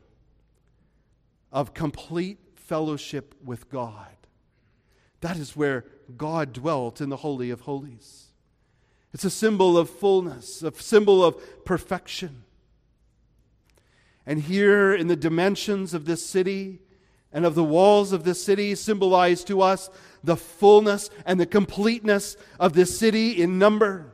of 1.52 1.74
complete 1.74 2.40
fellowship 2.56 3.36
with 3.44 3.70
God. 3.70 4.16
That 5.22 5.38
is 5.38 5.56
where 5.56 5.86
God 6.18 6.54
dwelt 6.54 7.00
in 7.00 7.10
the 7.10 7.18
Holy 7.18 7.50
of 7.50 7.62
Holies. 7.62 8.31
It's 9.14 9.26
a 9.26 9.30
symbol 9.30 9.78
of 9.78 9.90
fullness, 9.90 10.64
a 10.64 10.74
symbol 10.74 11.24
of 11.24 11.66
perfection. 11.66 12.44
And 14.26 14.42
here 14.42 14.94
in 14.94 15.08
the 15.08 15.16
dimensions 15.16 15.94
of 15.94 16.06
this 16.06 16.26
city 16.26 16.80
and 17.34 17.46
of 17.46 17.56
the 17.56 17.64
walls 17.64 18.14
of 18.14 18.24
this 18.24 18.44
city 18.44 18.76
symbolize 18.76 19.44
to 19.46 19.62
us 19.62 19.90
the 20.24 20.38
fullness 20.38 21.10
and 21.26 21.40
the 21.40 21.46
completeness 21.46 22.38
of 22.60 22.74
this 22.74 22.98
city 22.98 23.42
in 23.42 23.58
number, 23.58 24.14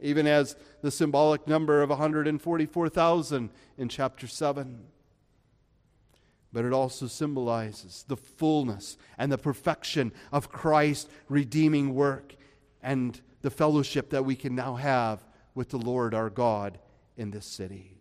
even 0.00 0.26
as 0.26 0.56
the 0.80 0.90
symbolic 0.90 1.46
number 1.46 1.82
of 1.82 1.90
144,000 1.90 3.50
in 3.78 3.88
chapter 3.88 4.26
7 4.26 4.84
but 6.52 6.64
it 6.64 6.72
also 6.72 7.06
symbolizes 7.06 8.04
the 8.08 8.16
fullness 8.16 8.98
and 9.16 9.32
the 9.32 9.38
perfection 9.38 10.12
of 10.30 10.52
Christ's 10.52 11.08
redeeming 11.28 11.94
work 11.94 12.36
and 12.82 13.20
the 13.42 13.50
fellowship 13.50 14.10
that 14.10 14.24
we 14.24 14.34
can 14.34 14.54
now 14.54 14.76
have 14.76 15.24
with 15.54 15.68
the 15.68 15.78
Lord 15.78 16.14
our 16.14 16.30
God 16.30 16.78
in 17.16 17.30
this 17.30 17.46
city. 17.46 17.98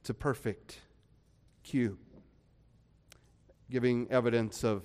It's 0.00 0.10
a 0.10 0.14
perfect 0.14 0.80
cube, 1.62 1.98
giving 3.70 4.06
evidence 4.10 4.62
of 4.62 4.84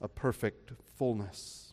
a 0.00 0.08
perfect 0.08 0.72
fullness. 0.96 1.72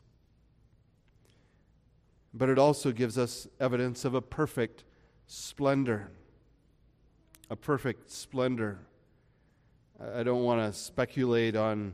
But 2.33 2.49
it 2.49 2.57
also 2.57 2.91
gives 2.91 3.17
us 3.17 3.47
evidence 3.59 4.05
of 4.05 4.13
a 4.13 4.21
perfect 4.21 4.83
splendor 5.27 6.09
a 7.49 7.55
perfect 7.55 8.09
splendor. 8.11 8.79
I 9.99 10.23
don't 10.23 10.43
want 10.43 10.61
to 10.61 10.77
speculate 10.77 11.55
on, 11.55 11.93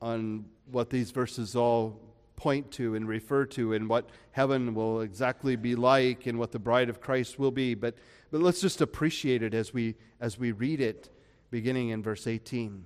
on 0.00 0.44
what 0.70 0.90
these 0.90 1.10
verses 1.10 1.56
all 1.56 2.00
point 2.36 2.70
to 2.72 2.94
and 2.94 3.08
refer 3.08 3.44
to 3.46 3.72
and 3.72 3.88
what 3.88 4.10
heaven 4.32 4.74
will 4.74 5.00
exactly 5.00 5.56
be 5.56 5.74
like 5.74 6.26
and 6.26 6.38
what 6.38 6.52
the 6.52 6.58
bride 6.58 6.88
of 6.88 7.00
Christ 7.00 7.38
will 7.38 7.50
be, 7.50 7.74
but, 7.74 7.94
but 8.30 8.40
let's 8.40 8.60
just 8.60 8.80
appreciate 8.80 9.42
it 9.42 9.54
as 9.54 9.72
we, 9.72 9.94
as 10.20 10.38
we 10.38 10.52
read 10.52 10.80
it, 10.80 11.10
beginning 11.50 11.88
in 11.88 12.02
verse 12.02 12.26
18. 12.26 12.84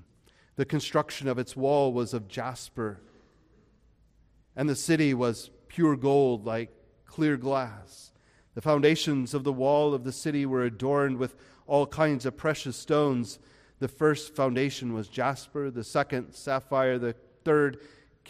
The 0.56 0.64
construction 0.64 1.28
of 1.28 1.38
its 1.38 1.56
wall 1.56 1.92
was 1.92 2.14
of 2.14 2.28
jasper, 2.28 3.00
and 4.54 4.68
the 4.68 4.76
city 4.76 5.14
was 5.14 5.50
pure 5.68 5.96
gold 5.96 6.46
like 6.46 6.70
clear 7.06 7.36
glass. 7.36 8.12
The 8.54 8.60
foundations 8.60 9.34
of 9.34 9.44
the 9.44 9.52
wall 9.52 9.94
of 9.94 10.04
the 10.04 10.12
city 10.12 10.44
were 10.44 10.64
adorned 10.64 11.18
with 11.18 11.34
all 11.66 11.86
kinds 11.86 12.26
of 12.26 12.36
precious 12.36 12.76
stones. 12.76 13.38
The 13.78 13.88
first 13.88 14.34
foundation 14.34 14.92
was 14.92 15.08
jasper, 15.08 15.70
the 15.70 15.84
second, 15.84 16.34
sapphire, 16.34 16.98
the 16.98 17.14
third, 17.44 17.78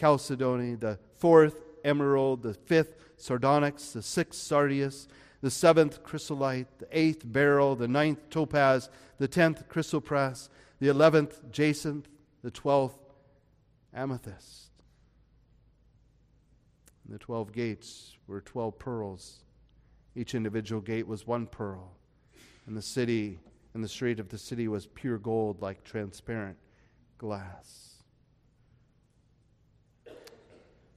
chalcedony, 0.01 0.73
the 0.73 0.97
fourth, 1.17 1.61
emerald, 1.85 2.41
the 2.41 2.55
fifth, 2.55 2.95
sardonyx, 3.17 3.91
the 3.91 4.01
sixth, 4.01 4.41
sardius, 4.41 5.07
the 5.41 5.51
seventh, 5.51 6.01
chrysolite, 6.01 6.79
the 6.79 6.87
eighth, 6.91 7.21
beryl, 7.23 7.75
the 7.75 7.87
ninth, 7.87 8.27
topaz, 8.31 8.89
the 9.19 9.27
tenth, 9.27 9.69
chrysoprase, 9.69 10.49
the 10.79 10.87
eleventh, 10.87 11.39
jacinth, 11.51 12.07
the 12.41 12.49
twelfth, 12.49 12.97
amethyst. 13.93 14.71
And 17.05 17.13
the 17.13 17.19
twelve 17.19 17.51
gates 17.51 18.17
were 18.25 18.41
twelve 18.41 18.79
pearls. 18.79 19.43
Each 20.15 20.33
individual 20.33 20.81
gate 20.81 21.07
was 21.07 21.27
one 21.27 21.45
pearl, 21.45 21.91
and 22.65 22.75
the 22.75 22.81
city 22.81 23.37
and 23.75 23.83
the 23.83 23.87
street 23.87 24.19
of 24.19 24.29
the 24.29 24.39
city 24.39 24.67
was 24.67 24.87
pure 24.87 25.19
gold 25.19 25.61
like 25.61 25.83
transparent 25.83 26.57
glass. 27.19 27.90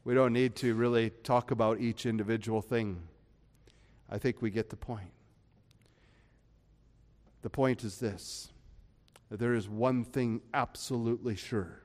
We 0.04 0.14
don't 0.14 0.32
need 0.32 0.54
to 0.56 0.74
really 0.74 1.10
talk 1.10 1.50
about 1.50 1.80
each 1.80 2.04
individual 2.04 2.60
thing. 2.60 3.00
I 4.10 4.18
think 4.18 4.42
we 4.42 4.50
get 4.50 4.68
the 4.68 4.76
point. 4.76 5.10
The 7.42 7.50
point 7.50 7.84
is 7.84 7.98
this 7.98 8.50
that 9.30 9.40
there 9.40 9.54
is 9.54 9.68
one 9.68 10.04
thing 10.04 10.42
absolutely 10.52 11.34
sure 11.34 11.80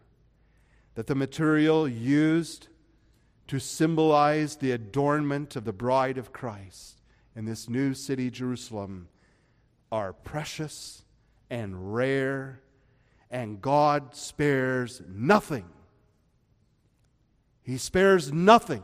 that 0.95 1.07
the 1.07 1.15
material 1.15 1.87
used 1.87 2.67
to 3.47 3.59
symbolize 3.59 4.57
the 4.57 4.71
adornment 4.71 5.55
of 5.55 5.63
the 5.63 5.73
bride 5.73 6.17
of 6.17 6.33
Christ 6.33 7.01
in 7.35 7.45
this 7.45 7.69
new 7.69 7.93
city, 7.93 8.29
Jerusalem, 8.29 9.07
are 9.91 10.13
precious 10.13 11.03
and 11.49 11.93
rare, 11.93 12.61
and 13.31 13.61
God 13.61 14.13
spares 14.13 15.01
nothing. 15.07 15.65
He 17.69 17.77
spares 17.77 18.33
nothing 18.33 18.81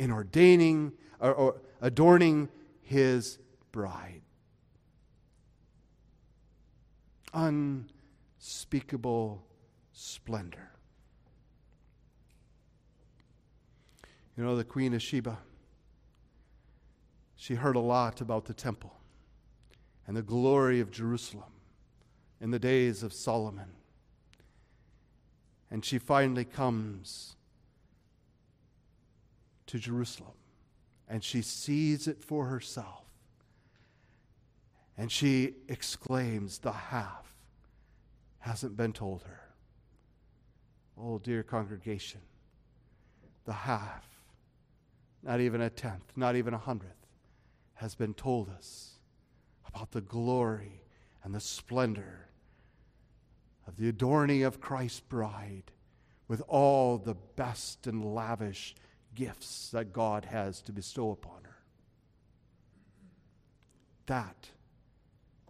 in 0.00 0.10
ordaining 0.10 0.94
or, 1.20 1.32
or 1.32 1.60
adorning 1.80 2.48
his 2.82 3.38
bride. 3.70 4.22
Unspeakable 7.32 9.46
splendor. 9.92 10.72
You 14.36 14.42
know, 14.42 14.56
the 14.56 14.64
Queen 14.64 14.92
of 14.92 15.00
Sheba 15.00 15.38
she 17.36 17.54
heard 17.54 17.76
a 17.76 17.80
lot 17.80 18.20
about 18.20 18.46
the 18.46 18.54
temple 18.54 18.96
and 20.04 20.16
the 20.16 20.22
glory 20.22 20.80
of 20.80 20.90
Jerusalem 20.90 21.52
in 22.40 22.50
the 22.50 22.58
days 22.58 23.04
of 23.04 23.12
Solomon. 23.12 23.70
And 25.70 25.84
she 25.84 25.98
finally 25.98 26.44
comes 26.44 27.36
to 29.66 29.78
Jerusalem 29.78 30.34
and 31.08 31.22
she 31.22 31.42
sees 31.42 32.08
it 32.08 32.22
for 32.22 32.46
herself. 32.46 33.04
And 34.98 35.12
she 35.12 35.54
exclaims, 35.68 36.58
The 36.58 36.72
half 36.72 37.34
hasn't 38.40 38.76
been 38.76 38.92
told 38.92 39.22
her. 39.22 39.40
Oh, 40.98 41.18
dear 41.18 41.42
congregation, 41.42 42.20
the 43.44 43.52
half, 43.52 44.06
not 45.22 45.40
even 45.40 45.60
a 45.60 45.70
tenth, 45.70 46.12
not 46.16 46.36
even 46.36 46.54
a 46.54 46.58
hundredth 46.58 46.92
has 47.74 47.94
been 47.94 48.14
told 48.14 48.48
us 48.48 48.92
about 49.68 49.90
the 49.90 50.00
glory 50.00 50.80
and 51.22 51.34
the 51.34 51.40
splendor 51.40 52.28
of 53.66 53.76
the 53.76 53.88
adorning 53.88 54.44
of 54.44 54.60
Christ's 54.60 55.00
bride 55.00 55.72
with 56.26 56.40
all 56.48 56.96
the 56.96 57.16
best 57.36 57.86
and 57.86 58.14
lavish 58.14 58.74
gifts 59.16 59.70
that 59.72 59.92
God 59.92 60.26
has 60.26 60.60
to 60.62 60.72
bestow 60.72 61.10
upon 61.10 61.42
her. 61.42 61.56
That 64.06 64.50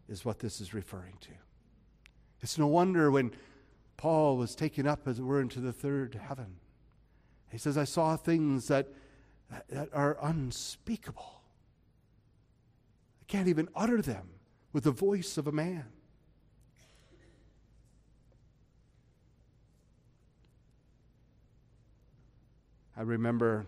is 0.09 0.25
what 0.25 0.39
this 0.39 0.62
is 0.62 0.73
referring 0.73 1.19
to. 1.21 1.33
It's 2.41 2.57
no 2.57 2.67
wonder 2.67 3.11
when 3.11 3.33
Paul 3.97 4.37
was 4.37 4.55
taken 4.55 4.87
up, 4.87 5.07
as 5.07 5.19
it 5.19 5.23
were, 5.23 5.41
into 5.41 5.61
the 5.61 5.73
third 5.73 6.14
heaven. 6.14 6.57
He 7.51 7.59
says, 7.59 7.77
I 7.77 7.85
saw 7.85 8.17
things 8.17 8.69
that, 8.69 8.89
that 9.69 9.89
are 9.93 10.17
unspeakable. 10.23 11.43
I 13.21 13.25
can't 13.27 13.49
even 13.49 13.69
utter 13.75 14.01
them 14.01 14.29
with 14.73 14.85
the 14.85 14.91
voice 14.91 15.37
of 15.37 15.47
a 15.47 15.53
man. 15.53 15.87
I 22.99 23.03
remember 23.03 23.66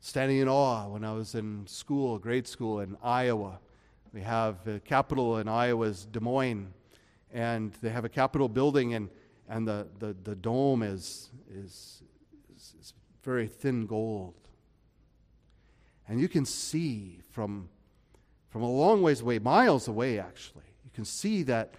standing 0.00 0.38
in 0.38 0.48
awe 0.48 0.88
when 0.88 1.04
I 1.04 1.12
was 1.12 1.36
in 1.36 1.68
school, 1.68 2.18
grade 2.18 2.48
school 2.48 2.80
in 2.80 2.96
Iowa. 3.00 3.60
We 4.12 4.22
have 4.22 4.64
the 4.64 4.80
capital 4.80 5.38
in 5.38 5.46
Iowa 5.46 5.86
is 5.86 6.04
Des 6.04 6.18
Moines, 6.18 6.74
and 7.32 7.72
they 7.80 7.90
have 7.90 8.04
a 8.04 8.08
Capitol 8.08 8.48
building, 8.48 8.94
and, 8.94 9.08
and 9.48 9.68
the, 9.68 9.86
the, 10.00 10.16
the 10.24 10.34
dome 10.34 10.82
is, 10.82 11.30
is, 11.48 12.02
is, 12.56 12.74
is 12.80 12.92
very 13.22 13.46
thin 13.46 13.86
gold. 13.86 14.34
And 16.08 16.20
you 16.20 16.28
can 16.28 16.44
see 16.44 17.20
from, 17.30 17.68
from 18.48 18.62
a 18.62 18.70
long 18.70 19.00
ways 19.00 19.20
away, 19.20 19.38
miles 19.38 19.86
away 19.86 20.18
actually, 20.18 20.64
you 20.84 20.90
can 20.92 21.04
see 21.04 21.44
that, 21.44 21.74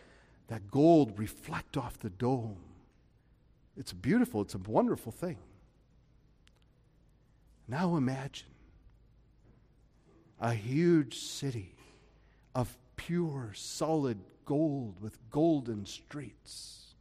that 0.48 0.72
gold 0.72 1.20
reflect 1.20 1.76
off 1.76 2.00
the 2.00 2.10
dome. 2.10 2.65
It's 3.78 3.94
beautiful, 3.94 4.42
it's 4.42 4.56
a 4.56 4.60
wonderful 4.60 5.12
thing. 5.12 5.38
Now 7.68 7.96
imagine 7.96 8.48
a 10.40 10.54
huge 10.54 11.18
city 11.18 11.76
of 12.54 12.78
pure, 12.96 13.52
solid 13.54 14.20
gold 14.46 15.02
with 15.02 15.18
golden 15.30 15.86
streets. 15.86 16.94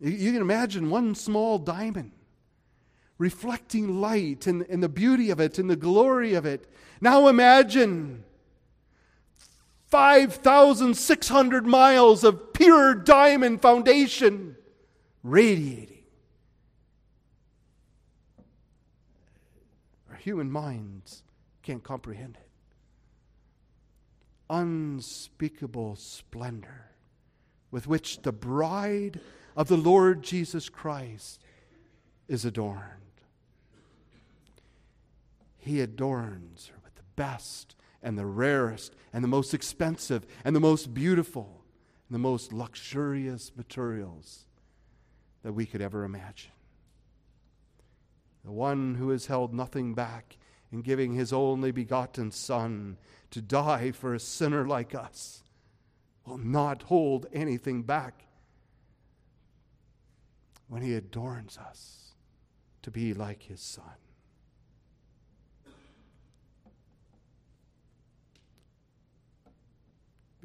You 0.00 0.32
can 0.32 0.42
imagine 0.42 0.90
one 0.90 1.14
small 1.14 1.58
diamond 1.58 2.12
reflecting 3.18 4.00
light 4.00 4.46
and, 4.46 4.62
and 4.68 4.82
the 4.82 4.88
beauty 4.88 5.30
of 5.30 5.40
it 5.40 5.58
and 5.58 5.70
the 5.70 5.76
glory 5.76 6.34
of 6.34 6.44
it. 6.44 6.68
Now 7.00 7.28
imagine 7.28 8.24
5,600 9.88 11.66
miles 11.66 12.24
of 12.24 12.52
pure 12.52 12.94
diamond 12.94 13.62
foundation 13.62 14.56
radiating. 15.22 16.02
Our 20.10 20.16
human 20.16 20.50
minds 20.50 21.22
can't 21.62 21.84
comprehend 21.84 22.36
it. 22.36 22.48
Unspeakable 24.50 25.96
splendor 25.96 26.90
with 27.70 27.86
which 27.86 28.22
the 28.22 28.32
bride 28.32 29.20
of 29.56 29.68
the 29.68 29.76
Lord 29.76 30.22
Jesus 30.22 30.68
Christ 30.68 31.42
is 32.28 32.44
adorned. 32.44 32.82
He 35.58 35.80
adorns 35.80 36.68
her 36.68 36.78
with 36.84 36.94
the 36.94 37.02
best 37.16 37.75
and 38.02 38.18
the 38.18 38.26
rarest 38.26 38.94
and 39.12 39.22
the 39.22 39.28
most 39.28 39.54
expensive 39.54 40.26
and 40.44 40.54
the 40.54 40.60
most 40.60 40.94
beautiful 40.94 41.64
and 42.08 42.14
the 42.14 42.20
most 42.20 42.52
luxurious 42.52 43.52
materials 43.56 44.46
that 45.42 45.52
we 45.52 45.66
could 45.66 45.80
ever 45.80 46.04
imagine. 46.04 46.52
The 48.44 48.52
one 48.52 48.94
who 48.94 49.10
has 49.10 49.26
held 49.26 49.52
nothing 49.52 49.94
back 49.94 50.36
in 50.72 50.82
giving 50.82 51.14
his 51.14 51.32
only 51.32 51.72
begotten 51.72 52.30
Son 52.30 52.96
to 53.30 53.42
die 53.42 53.90
for 53.90 54.14
a 54.14 54.20
sinner 54.20 54.66
like 54.66 54.94
us 54.94 55.42
will 56.24 56.38
not 56.38 56.82
hold 56.82 57.26
anything 57.32 57.82
back 57.82 58.26
when 60.68 60.82
he 60.82 60.94
adorns 60.94 61.58
us 61.58 62.14
to 62.82 62.90
be 62.90 63.14
like 63.14 63.44
his 63.44 63.60
Son. 63.60 63.84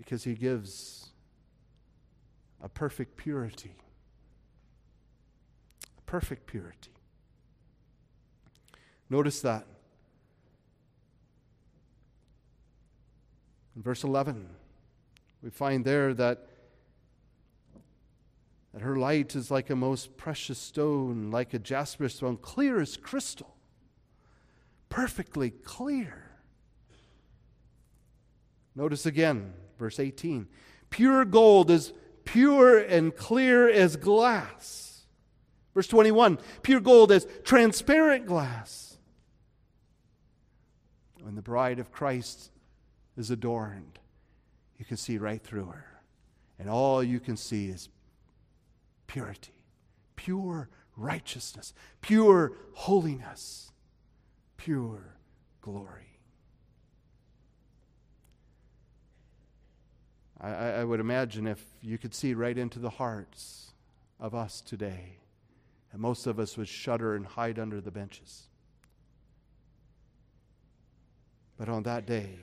Because 0.01 0.23
he 0.23 0.33
gives 0.33 1.11
a 2.59 2.67
perfect 2.67 3.17
purity. 3.17 3.75
A 5.95 6.01
perfect 6.07 6.47
purity. 6.47 6.89
Notice 9.11 9.41
that. 9.41 9.67
In 13.75 13.83
verse 13.83 14.03
11, 14.03 14.47
we 15.43 15.51
find 15.51 15.85
there 15.85 16.15
that, 16.15 16.47
that 18.73 18.81
her 18.81 18.95
light 18.95 19.35
is 19.35 19.51
like 19.51 19.69
a 19.69 19.75
most 19.75 20.17
precious 20.17 20.57
stone, 20.57 21.29
like 21.29 21.53
a 21.53 21.59
jasper 21.59 22.09
stone, 22.09 22.37
clear 22.37 22.81
as 22.81 22.97
crystal, 22.97 23.55
perfectly 24.89 25.51
clear. 25.51 26.31
Notice 28.75 29.05
again, 29.05 29.53
verse 29.81 29.99
18 29.99 30.47
pure 30.91 31.25
gold 31.25 31.71
is 31.71 31.91
pure 32.23 32.77
and 32.77 33.15
clear 33.15 33.67
as 33.67 33.95
glass. 33.95 35.05
Verse 35.73 35.87
21 35.87 36.37
pure 36.61 36.79
gold 36.79 37.11
as 37.11 37.25
transparent 37.43 38.27
glass. 38.27 38.99
When 41.21 41.33
the 41.33 41.41
bride 41.41 41.79
of 41.79 41.91
Christ 41.91 42.51
is 43.17 43.31
adorned, 43.31 43.97
you 44.77 44.85
can 44.85 44.97
see 44.97 45.17
right 45.17 45.41
through 45.41 45.65
her. 45.65 46.01
And 46.59 46.69
all 46.69 47.03
you 47.03 47.19
can 47.19 47.37
see 47.37 47.69
is 47.69 47.89
purity, 49.07 49.53
pure 50.15 50.69
righteousness, 50.95 51.73
pure 52.01 52.53
holiness, 52.73 53.71
pure 54.57 55.15
glory. 55.61 56.10
I, 60.41 60.49
I 60.49 60.83
would 60.83 60.99
imagine 60.99 61.45
if 61.45 61.63
you 61.81 61.97
could 61.97 62.15
see 62.15 62.33
right 62.33 62.57
into 62.57 62.79
the 62.79 62.89
hearts 62.89 63.71
of 64.19 64.33
us 64.33 64.59
today, 64.59 65.19
and 65.91 66.01
most 66.01 66.25
of 66.25 66.39
us 66.39 66.57
would 66.57 66.67
shudder 66.67 67.15
and 67.15 67.25
hide 67.25 67.59
under 67.59 67.79
the 67.79 67.91
benches. 67.91 68.47
But 71.57 71.69
on 71.69 71.83
that 71.83 72.07
day, 72.07 72.39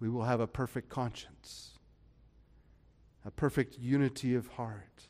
we 0.00 0.08
will 0.08 0.24
have 0.24 0.40
a 0.40 0.46
perfect 0.48 0.88
conscience, 0.88 1.78
a 3.24 3.30
perfect 3.30 3.78
unity 3.78 4.34
of 4.34 4.48
heart, 4.48 5.06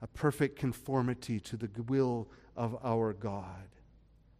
a 0.00 0.06
perfect 0.06 0.56
conformity 0.56 1.40
to 1.40 1.56
the 1.56 1.68
will 1.88 2.28
of 2.56 2.76
our 2.84 3.12
God, 3.12 3.68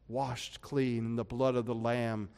washed 0.07 0.61
clean 0.61 1.05
in 1.05 1.17
the 1.17 1.25
blood 1.25 1.57
of 1.57 1.67
the 1.67 1.75
Lamb 1.75 2.29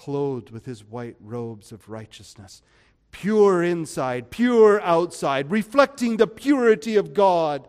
clothed 0.00 0.48
with 0.48 0.64
his 0.64 0.82
white 0.82 1.16
robes 1.20 1.72
of 1.72 1.90
righteousness, 1.90 2.62
pure 3.10 3.62
inside, 3.62 4.30
pure 4.30 4.80
outside, 4.80 5.50
reflecting 5.50 6.16
the 6.16 6.26
purity 6.26 6.96
of 6.96 7.12
God 7.12 7.68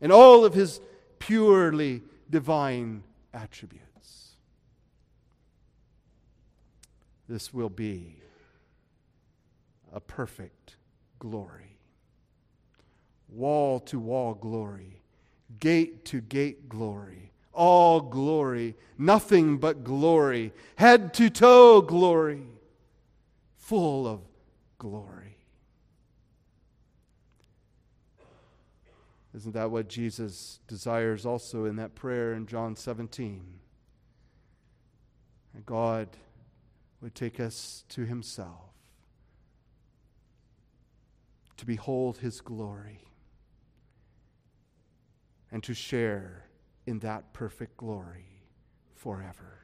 and 0.00 0.12
all 0.12 0.44
of 0.44 0.54
his 0.54 0.80
purely 1.18 2.00
divine 2.30 3.02
attributes. 3.32 4.36
This 7.28 7.52
will 7.52 7.70
be 7.70 8.18
a 9.92 9.98
perfect 9.98 10.76
glory, 11.18 11.80
wall 13.28 13.80
to 13.80 13.98
wall 13.98 14.34
glory, 14.34 15.02
gate 15.58 16.04
to 16.04 16.20
gate 16.20 16.68
glory 16.68 17.32
all 17.54 18.00
glory, 18.00 18.74
nothing 18.98 19.58
but 19.58 19.84
glory, 19.84 20.52
head 20.76 21.14
to 21.14 21.30
toe 21.30 21.80
glory, 21.80 22.42
full 23.56 24.06
of 24.06 24.20
glory. 24.78 25.38
Isn't 29.34 29.52
that 29.52 29.70
what 29.70 29.88
Jesus 29.88 30.60
desires 30.68 31.26
also 31.26 31.64
in 31.64 31.76
that 31.76 31.94
prayer 31.94 32.34
in 32.34 32.46
John 32.46 32.76
17? 32.76 33.42
And 35.54 35.66
God 35.66 36.08
would 37.00 37.14
take 37.14 37.40
us 37.40 37.84
to 37.90 38.04
Himself 38.04 38.70
to 41.56 41.66
behold 41.66 42.18
His 42.18 42.40
glory 42.40 43.00
and 45.50 45.62
to 45.64 45.74
share 45.74 46.44
in 46.86 46.98
that 47.00 47.32
perfect 47.32 47.76
glory 47.76 48.26
forever. 48.94 49.60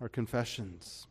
Our 0.00 0.08
confessions 0.08 1.06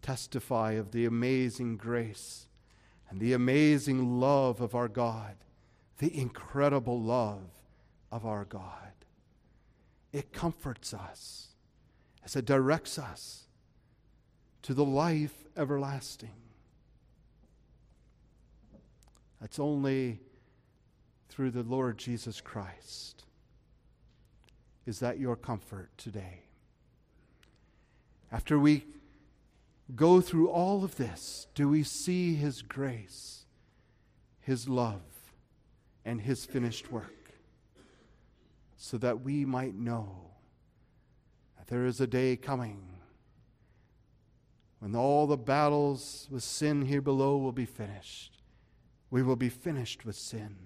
testify 0.00 0.72
of 0.72 0.92
the 0.92 1.04
amazing 1.04 1.76
grace 1.76 2.46
and 3.10 3.20
the 3.20 3.34
amazing 3.34 4.18
love 4.18 4.62
of 4.62 4.74
our 4.74 4.88
God, 4.88 5.36
the 5.98 6.18
incredible 6.18 6.98
love 6.98 7.50
of 8.10 8.24
our 8.24 8.46
God. 8.46 8.92
It 10.10 10.32
comforts 10.32 10.94
us 10.94 11.48
as 12.24 12.34
it 12.34 12.46
directs 12.46 12.98
us 12.98 13.47
to 14.62 14.74
the 14.74 14.84
life 14.84 15.44
everlasting. 15.56 16.30
That's 19.40 19.58
only 19.58 20.20
through 21.28 21.50
the 21.52 21.62
Lord 21.62 21.98
Jesus 21.98 22.40
Christ. 22.40 23.24
Is 24.86 25.00
that 25.00 25.18
your 25.18 25.36
comfort 25.36 25.90
today? 25.96 26.44
After 28.32 28.58
we 28.58 28.84
go 29.94 30.20
through 30.20 30.48
all 30.48 30.84
of 30.84 30.96
this, 30.96 31.46
do 31.54 31.68
we 31.68 31.82
see 31.82 32.34
His 32.34 32.62
grace, 32.62 33.44
His 34.40 34.68
love, 34.68 35.02
and 36.04 36.20
His 36.20 36.44
finished 36.44 36.90
work 36.90 37.32
so 38.76 38.96
that 38.98 39.22
we 39.22 39.44
might 39.44 39.74
know 39.74 40.30
that 41.56 41.66
there 41.68 41.84
is 41.84 42.00
a 42.00 42.06
day 42.06 42.36
coming 42.36 42.97
when 44.78 44.94
all 44.94 45.26
the 45.26 45.36
battles 45.36 46.28
with 46.30 46.42
sin 46.42 46.82
here 46.82 47.00
below 47.00 47.36
will 47.36 47.52
be 47.52 47.66
finished? 47.66 48.42
We 49.10 49.22
will 49.22 49.36
be 49.36 49.48
finished 49.48 50.04
with 50.04 50.16
sin, 50.16 50.56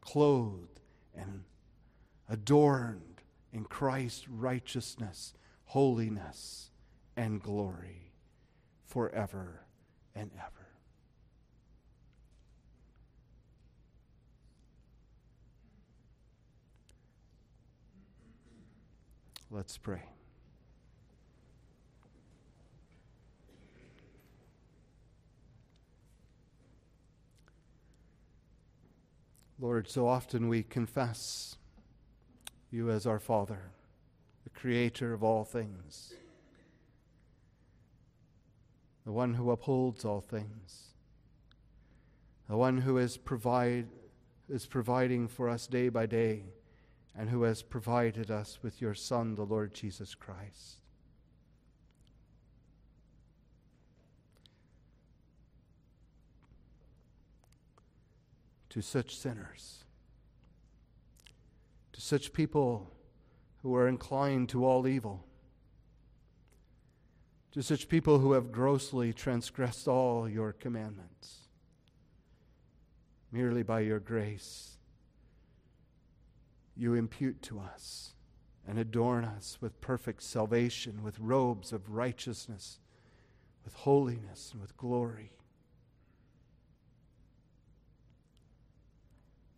clothed 0.00 0.80
and 1.14 1.44
adorned 2.28 3.22
in 3.52 3.64
Christ's 3.64 4.28
righteousness, 4.28 5.34
holiness, 5.64 6.70
and 7.16 7.42
glory 7.42 8.12
forever 8.86 9.66
and 10.14 10.30
ever. 10.34 10.68
Let's 19.50 19.78
pray. 19.78 20.02
Lord, 29.60 29.88
so 29.88 30.06
often 30.06 30.48
we 30.48 30.62
confess 30.62 31.56
you 32.70 32.90
as 32.90 33.06
our 33.06 33.18
Father, 33.18 33.72
the 34.44 34.50
Creator 34.50 35.12
of 35.12 35.24
all 35.24 35.44
things 35.44 36.14
the 39.08 39.12
one 39.12 39.32
who 39.32 39.50
upholds 39.50 40.04
all 40.04 40.20
things, 40.20 40.88
the 42.46 42.58
one 42.58 42.76
who 42.76 42.98
is, 42.98 43.16
provide, 43.16 43.86
is 44.50 44.66
providing 44.66 45.26
for 45.26 45.48
us 45.48 45.66
day 45.66 45.88
by 45.88 46.04
day, 46.04 46.42
and 47.16 47.30
who 47.30 47.44
has 47.44 47.62
provided 47.62 48.30
us 48.30 48.58
with 48.62 48.82
your 48.82 48.92
Son, 48.92 49.34
the 49.34 49.46
Lord 49.46 49.72
Jesus 49.72 50.14
Christ. 50.14 50.82
To 58.70 58.82
such 58.82 59.16
sinners, 59.16 59.84
to 61.92 62.00
such 62.02 62.34
people 62.34 62.92
who 63.62 63.74
are 63.74 63.88
inclined 63.88 64.50
to 64.50 64.64
all 64.64 64.86
evil, 64.86 65.24
to 67.52 67.62
such 67.62 67.88
people 67.88 68.18
who 68.18 68.32
have 68.32 68.52
grossly 68.52 69.12
transgressed 69.12 69.88
all 69.88 70.28
your 70.28 70.52
commandments. 70.52 71.48
Merely 73.32 73.62
by 73.62 73.80
your 73.80 74.00
grace, 74.00 74.76
you 76.76 76.94
impute 76.94 77.40
to 77.42 77.58
us 77.58 78.14
and 78.66 78.78
adorn 78.78 79.24
us 79.24 79.58
with 79.60 79.80
perfect 79.80 80.22
salvation, 80.22 81.02
with 81.02 81.18
robes 81.18 81.72
of 81.72 81.90
righteousness, 81.90 82.80
with 83.64 83.72
holiness, 83.72 84.50
and 84.52 84.60
with 84.60 84.76
glory. 84.76 85.32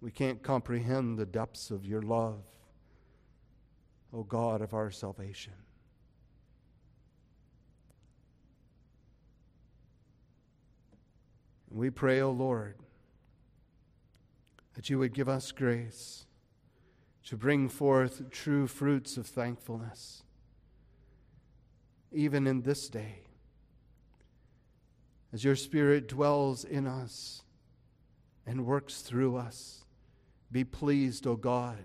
We 0.01 0.11
can't 0.11 0.43
comprehend 0.43 1.19
the 1.19 1.27
depths 1.27 1.71
of 1.71 1.85
your 1.85 2.03
love, 2.03 2.43
O 4.13 4.23
God 4.23 4.63
of 4.63 4.73
our 4.73 4.91
salvation. 4.91 5.53
We 11.71 11.91
pray, 11.91 12.21
O 12.21 12.31
Lord, 12.31 12.77
that 14.75 14.91
you 14.91 14.99
would 14.99 15.15
give 15.15 15.29
us 15.29 15.53
grace 15.53 16.27
to 17.25 17.37
bring 17.37 17.69
forth 17.69 18.31
true 18.31 18.67
fruits 18.67 19.17
of 19.17 19.27
thankfulness, 19.27 20.25
even 22.11 22.47
in 22.47 22.63
this 22.63 22.89
day. 22.89 23.23
As 25.33 25.45
your 25.45 25.55
Spirit 25.55 26.09
dwells 26.09 26.65
in 26.65 26.89
us 26.89 27.43
and 28.45 28.67
works 28.67 29.03
through 29.03 29.37
us, 29.37 29.85
be 30.53 30.65
pleased, 30.65 31.27
O 31.27 31.37
God, 31.37 31.79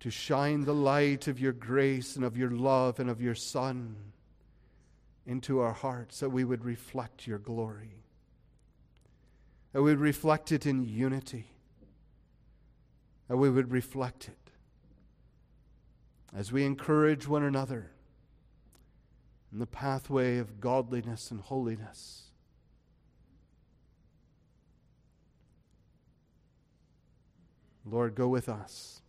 to 0.00 0.10
shine 0.10 0.64
the 0.64 0.74
light 0.74 1.28
of 1.28 1.38
your 1.40 1.52
grace 1.52 2.16
and 2.16 2.24
of 2.24 2.36
your 2.36 2.50
love 2.50 3.00
and 3.00 3.10
of 3.10 3.20
your 3.20 3.34
Son 3.34 3.96
into 5.26 5.60
our 5.60 5.72
hearts, 5.72 6.20
that 6.20 6.30
we 6.30 6.44
would 6.44 6.64
reflect 6.64 7.26
your 7.26 7.38
glory, 7.38 7.94
that 9.72 9.82
we 9.82 9.90
would 9.90 10.00
reflect 10.00 10.52
it 10.52 10.66
in 10.66 10.82
unity, 10.82 11.46
that 13.28 13.36
we 13.36 13.50
would 13.50 13.70
reflect 13.70 14.28
it 14.28 14.36
as 16.34 16.52
we 16.52 16.64
encourage 16.64 17.28
one 17.28 17.42
another 17.42 17.90
in 19.52 19.58
the 19.58 19.66
pathway 19.66 20.38
of 20.38 20.60
godliness 20.60 21.30
and 21.30 21.40
holiness. 21.40 22.29
Lord, 27.90 28.14
go 28.14 28.28
with 28.28 28.48
us, 28.48 29.02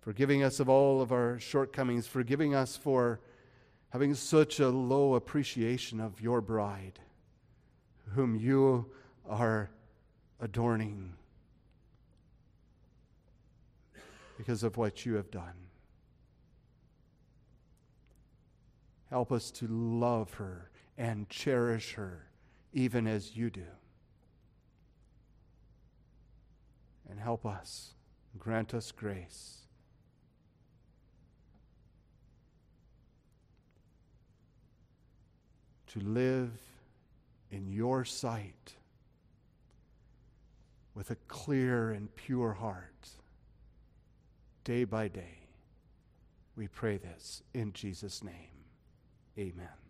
forgiving 0.00 0.42
us 0.42 0.60
of 0.60 0.68
all 0.68 1.00
of 1.00 1.12
our 1.12 1.38
shortcomings, 1.38 2.06
forgiving 2.06 2.54
us 2.54 2.76
for 2.76 3.20
having 3.90 4.14
such 4.14 4.60
a 4.60 4.68
low 4.68 5.14
appreciation 5.14 6.00
of 6.00 6.20
your 6.20 6.40
bride, 6.40 6.98
whom 8.14 8.34
you 8.34 8.90
are 9.28 9.70
adorning 10.40 11.14
because 14.36 14.62
of 14.62 14.76
what 14.76 15.06
you 15.06 15.14
have 15.14 15.30
done. 15.30 15.54
Help 19.10 19.32
us 19.32 19.50
to 19.52 19.66
love 19.68 20.34
her 20.34 20.70
and 20.98 21.28
cherish 21.28 21.94
her 21.94 22.26
even 22.72 23.06
as 23.06 23.36
you 23.36 23.50
do. 23.50 23.66
And 27.08 27.20
help 27.20 27.46
us, 27.46 27.94
grant 28.38 28.74
us 28.74 28.90
grace 28.92 29.66
to 35.86 36.00
live 36.00 36.50
in 37.50 37.70
your 37.70 38.04
sight 38.04 38.74
with 40.94 41.10
a 41.10 41.16
clear 41.28 41.90
and 41.90 42.14
pure 42.16 42.52
heart 42.54 43.08
day 44.64 44.84
by 44.84 45.08
day. 45.08 45.48
We 46.56 46.68
pray 46.68 46.96
this 46.96 47.42
in 47.54 47.72
Jesus' 47.72 48.24
name. 48.24 48.64
Amen. 49.38 49.85